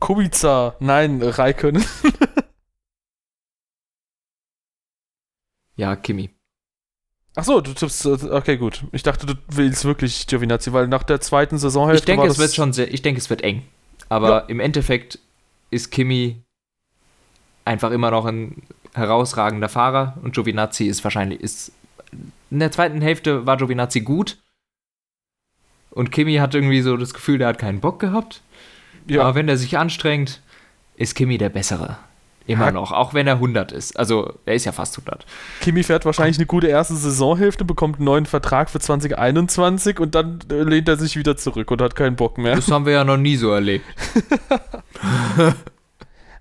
[0.00, 1.82] Kubica, nein, Raikön.
[5.76, 6.30] Ja, Kimi.
[7.36, 8.84] Achso, du tippst, äh, okay, gut.
[8.92, 12.54] Ich dachte, du willst wirklich Giovinazzi, weil nach der zweiten Saisonhälfte Ich denke, es wird
[12.54, 13.62] schon sehr, ich denke, es wird eng.
[14.08, 14.38] Aber Ja.
[14.40, 15.18] im Endeffekt
[15.70, 16.42] ist Kimi
[17.64, 18.62] einfach immer noch ein
[18.94, 21.72] herausragender Fahrer und Giovinazzi ist wahrscheinlich ist
[22.50, 24.38] in der zweiten Hälfte war Giovinazzi gut
[25.90, 28.42] und Kimi hat irgendwie so das Gefühl, der hat keinen Bock gehabt.
[29.08, 30.40] Ja, Aber wenn er sich anstrengt,
[30.96, 31.98] ist Kimi der bessere.
[32.46, 33.98] Immer noch, auch wenn er 100 ist.
[33.98, 35.24] Also, er ist ja fast 100.
[35.60, 40.40] Kimi fährt wahrscheinlich eine gute erste Saisonhälfte, bekommt einen neuen Vertrag für 2021 und dann
[40.50, 42.54] äh, lehnt er sich wieder zurück und hat keinen Bock mehr.
[42.54, 43.86] Das haben wir ja noch nie so erlebt.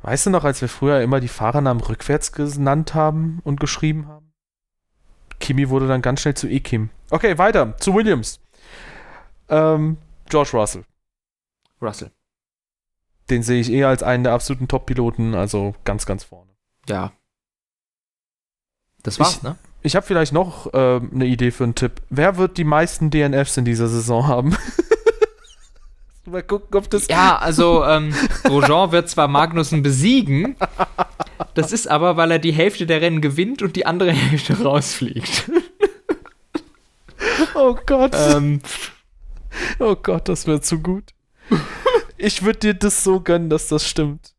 [0.04, 4.34] Weißt du noch, als wir früher immer die Fahrernamen rückwärts genannt haben und geschrieben haben?
[5.40, 6.90] Kimi wurde dann ganz schnell zu E-Kim.
[7.10, 8.42] Okay, weiter, zu Williams.
[9.48, 9.98] Ähm,
[10.30, 10.84] George Russell.
[11.82, 12.12] Russell.
[13.30, 16.52] Den sehe ich eher als einen der absoluten Top-Piloten, also ganz, ganz vorne.
[16.90, 17.12] Ja.
[19.04, 19.56] Das war's, Ich- ne?
[19.86, 22.02] Ich habe vielleicht noch ähm, eine Idee für einen Tipp.
[22.10, 24.56] Wer wird die meisten DNFs in dieser Saison haben?
[26.26, 27.10] Mal gucken, ob das.
[27.10, 28.14] Ja, also ähm,
[28.44, 30.56] Grosjean wird zwar Magnussen besiegen,
[31.54, 35.52] das ist aber, weil er die Hälfte der Rennen gewinnt und die andere Hälfte rausfliegt.
[37.56, 38.16] Oh Gott.
[38.16, 38.62] ähm,
[39.80, 41.12] Oh Gott, das wäre zu gut.
[42.26, 44.34] Ich würde dir das so gönnen, dass das stimmt.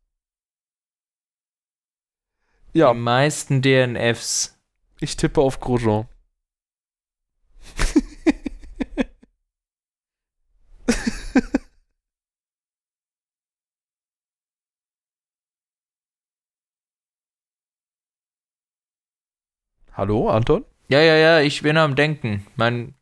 [2.73, 4.59] Ja, Die meisten DNFs.
[5.01, 6.09] ich tippe auf Grosjean.
[19.93, 20.65] Hallo, Anton?
[20.89, 22.47] Ja, ja, ja, ich bin am Denken.
[22.57, 22.95] Mein,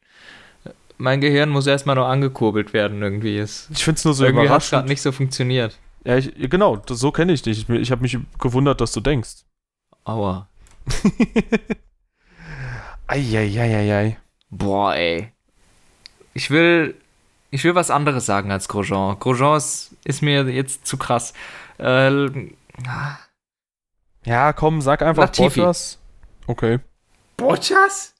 [1.02, 3.36] mein Gehirn muss erstmal noch angekurbelt werden, irgendwie.
[3.38, 4.88] Es, Ich finde es nur so irgendwie hat es gerade überraschend.
[4.88, 5.78] nicht so funktioniert.
[6.04, 7.68] Ja, ich, genau, so kenne ich dich.
[7.68, 9.44] Ich, ich habe mich gewundert, dass du denkst.
[10.04, 10.48] Aua.
[13.06, 14.18] Eieieiei.
[14.50, 15.32] Boah, ey.
[16.34, 16.94] Ich will,
[17.50, 19.18] ich will was anderes sagen als Grosjean.
[19.18, 21.32] Grosjean ist, ist mir jetzt zu krass.
[21.78, 22.26] Äh,
[24.24, 25.60] Ja, komm, sag einfach Latifi.
[25.60, 25.98] Bottas.
[26.46, 26.78] Okay.
[27.36, 28.11] Bottas?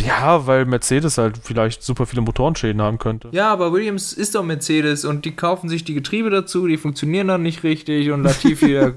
[0.00, 3.28] Ja, weil Mercedes halt vielleicht super viele Motorenschäden haben könnte.
[3.32, 7.28] Ja, aber Williams ist doch Mercedes und die kaufen sich die Getriebe dazu, die funktionieren
[7.28, 8.94] dann nicht richtig und Latifi, der,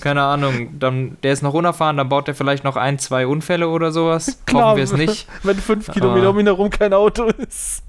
[0.00, 3.68] keine Ahnung, dann, der ist noch unerfahren, dann baut er vielleicht noch ein, zwei Unfälle
[3.68, 4.40] oder sowas.
[4.46, 5.26] Klar, Hoffen wir es nicht.
[5.42, 7.82] Wenn fünf Kilometer um ihn herum kein Auto ist.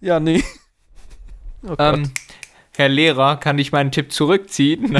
[0.00, 0.42] ja, nee.
[1.62, 1.78] Oh Gott.
[1.78, 2.10] Ähm,
[2.76, 4.96] Herr Lehrer, kann ich meinen Tipp zurückziehen?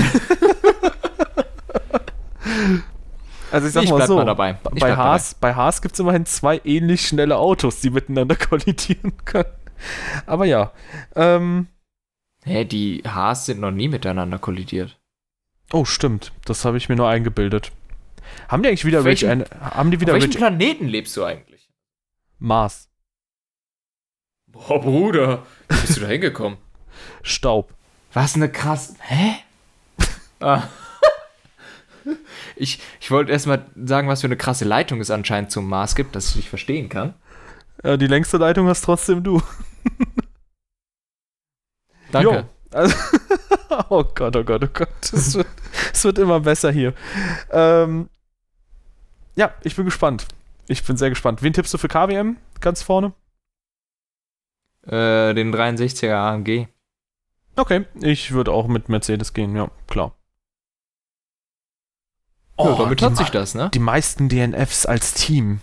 [3.52, 4.58] Also ich sag ich mal so, mal dabei.
[4.74, 9.12] Ich bei Haas, bei Haas gibt es immerhin zwei ähnlich schnelle Autos, die miteinander kollidieren
[9.24, 9.48] können.
[10.26, 10.72] Aber ja.
[11.16, 11.68] Ähm,
[12.44, 14.98] Hä, die Haas sind noch nie miteinander kollidiert.
[15.72, 16.32] oh, stimmt.
[16.44, 17.72] Das habe ich mir nur eingebildet.
[18.48, 21.16] Haben die eigentlich wieder Auf Rich welchem- ein, haben die wieder Auf welchem Planeten lebst
[21.16, 21.68] du eigentlich?
[22.38, 22.88] Mars?
[24.46, 26.58] Boah, Bruder, wie bist du da hingekommen?
[27.22, 27.72] Staub.
[28.12, 28.94] Was eine krass.
[29.00, 29.36] Hä?
[30.40, 30.62] ah.
[32.60, 36.14] Ich, ich wollte erstmal sagen, was für eine krasse Leitung es anscheinend zum Mars gibt,
[36.14, 37.14] dass ich dich verstehen kann.
[37.82, 39.40] Ja, die längste Leitung hast trotzdem du.
[42.12, 42.30] Danke.
[42.30, 42.94] Jo, also,
[43.88, 45.12] oh Gott, oh Gott, oh Gott.
[45.12, 45.46] Es wird,
[45.92, 46.92] es wird immer besser hier.
[47.50, 48.10] Ähm,
[49.36, 50.26] ja, ich bin gespannt.
[50.68, 51.42] Ich bin sehr gespannt.
[51.42, 53.12] Wen tippst du für KWM ganz vorne?
[54.86, 56.66] Äh, den 63er AMG.
[57.56, 60.14] Okay, ich würde auch mit Mercedes gehen, ja, klar.
[62.64, 63.70] Ja, damit Oh, hat sich das, ne?
[63.72, 65.60] die meisten DNFs als Team.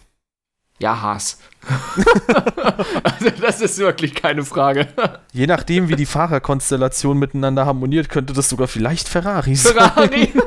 [0.79, 1.39] Ja, Haas.
[3.03, 4.87] also, das ist wirklich keine Frage.
[5.33, 9.73] Je nachdem, wie die Fahrerkonstellation miteinander harmoniert, könnte das sogar vielleicht Ferrari sein.
[9.73, 10.31] Ferrari.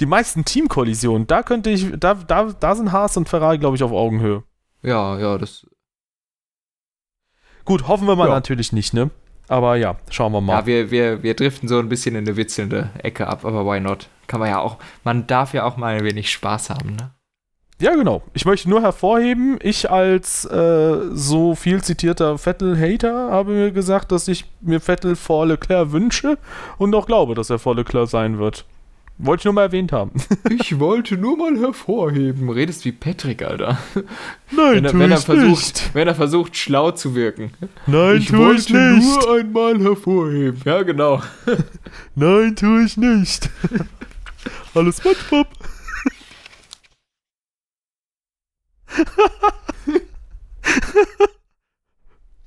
[0.00, 3.82] Die meisten Teamkollisionen, da könnte ich, da, da, da sind Haas und Ferrari, glaube ich,
[3.82, 4.44] auf Augenhöhe.
[4.82, 5.66] ja, ja, das.
[7.64, 8.34] Gut, hoffen wir mal Ja.
[8.34, 9.10] natürlich nicht, ne?
[9.48, 10.60] Aber ja, schauen wir mal.
[10.60, 13.78] Ja, wir, wir, wir driften so ein bisschen in eine witzelnde Ecke ab, aber why
[13.80, 14.08] not?
[14.32, 17.10] Kann man ja auch, man darf ja auch mal ein wenig Spaß haben, ne?
[17.82, 18.22] Ja, genau.
[18.32, 24.28] Ich möchte nur hervorheben, ich als äh, so viel zitierter Vettel-Hater habe mir gesagt, dass
[24.28, 26.38] ich mir Vettel vor Leclerc wünsche
[26.78, 28.64] und auch glaube, dass er vor Leclerc sein wird.
[29.18, 30.12] Wollte ich nur mal erwähnt haben.
[30.50, 32.48] Ich wollte nur mal hervorheben.
[32.48, 33.76] Redest wie Patrick, Alter.
[34.50, 35.94] Nein, wenn er, tu wenn er ich versucht, nicht.
[35.94, 37.52] Wenn er versucht, schlau zu wirken.
[37.86, 39.26] Nein, ich wollte ich nicht.
[39.26, 40.62] nur einmal hervorheben.
[40.64, 41.20] Ja, genau.
[42.14, 43.50] Nein, tu ich nicht.
[44.74, 45.48] Alles SpongeBob.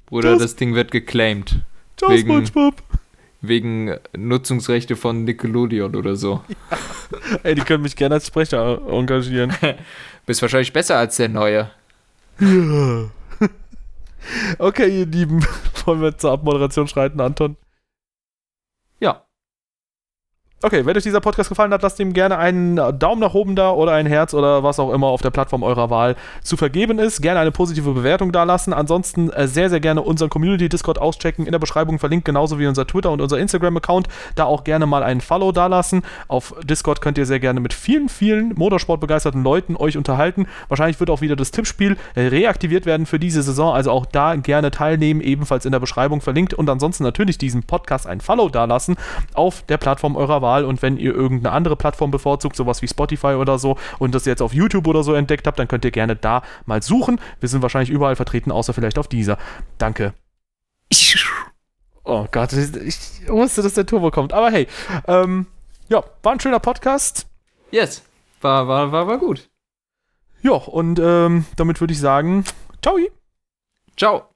[0.05, 1.61] Bruder, Das- das Ding wird geclaimed.
[1.97, 2.82] Ciao, Wegen- SpongeBob.
[3.41, 6.43] Wegen Nutzungsrechte von Nickelodeon oder so.
[7.43, 9.53] Ey, die können mich gerne als Sprecher engagieren.
[10.26, 11.69] Bist wahrscheinlich besser als der Neue.
[12.39, 13.05] Ja.
[14.57, 15.45] Okay, ihr Lieben,
[15.86, 17.57] wollen wir zur Abmoderation schreiten, Anton?
[20.62, 23.72] Okay, wenn euch dieser Podcast gefallen hat, lasst ihm gerne einen Daumen nach oben da
[23.72, 27.22] oder ein Herz oder was auch immer auf der Plattform eurer Wahl zu vergeben ist.
[27.22, 28.72] Gerne eine positive Bewertung da lassen.
[28.72, 31.45] Ansonsten äh, sehr, sehr gerne unseren Community-Discord auschecken.
[31.45, 34.08] In der Beschreibung verlinkt, genauso wie unser Twitter und unser Instagram-Account.
[34.36, 36.03] Da auch gerne mal einen Follow da lassen.
[36.30, 40.47] Auf Discord könnt ihr sehr gerne mit vielen, vielen motorsportbegeisterten Leuten euch unterhalten.
[40.70, 43.76] Wahrscheinlich wird auch wieder das Tippspiel äh, reaktiviert werden für diese Saison.
[43.76, 46.53] Also auch da gerne teilnehmen, ebenfalls in der Beschreibung verlinkt.
[46.53, 48.95] Und ansonsten natürlich diesem Podcast ein Follow da lassen
[49.34, 50.63] auf der Plattform eurer Wahl.
[50.63, 54.41] Und wenn ihr irgendeine andere Plattform bevorzugt, sowas wie Spotify oder so, und das jetzt
[54.41, 57.19] auf YouTube oder so entdeckt habt, dann könnt ihr gerne da mal suchen.
[57.39, 59.37] Wir sind wahrscheinlich überall vertreten, außer vielleicht auf dieser.
[59.77, 60.13] Danke.
[62.03, 64.31] Oh Gott, ich wusste, dass der Turbo kommt.
[64.31, 64.67] Aber hey,
[65.07, 65.47] ähm,
[65.89, 67.25] ja, war ein schöner Podcast.
[67.71, 68.03] Yes.
[68.41, 69.49] War, war, war, war gut.
[70.43, 72.45] Ja, und ähm, damit würde ich sagen,
[72.83, 72.97] ciao.
[73.97, 74.34] Ciao.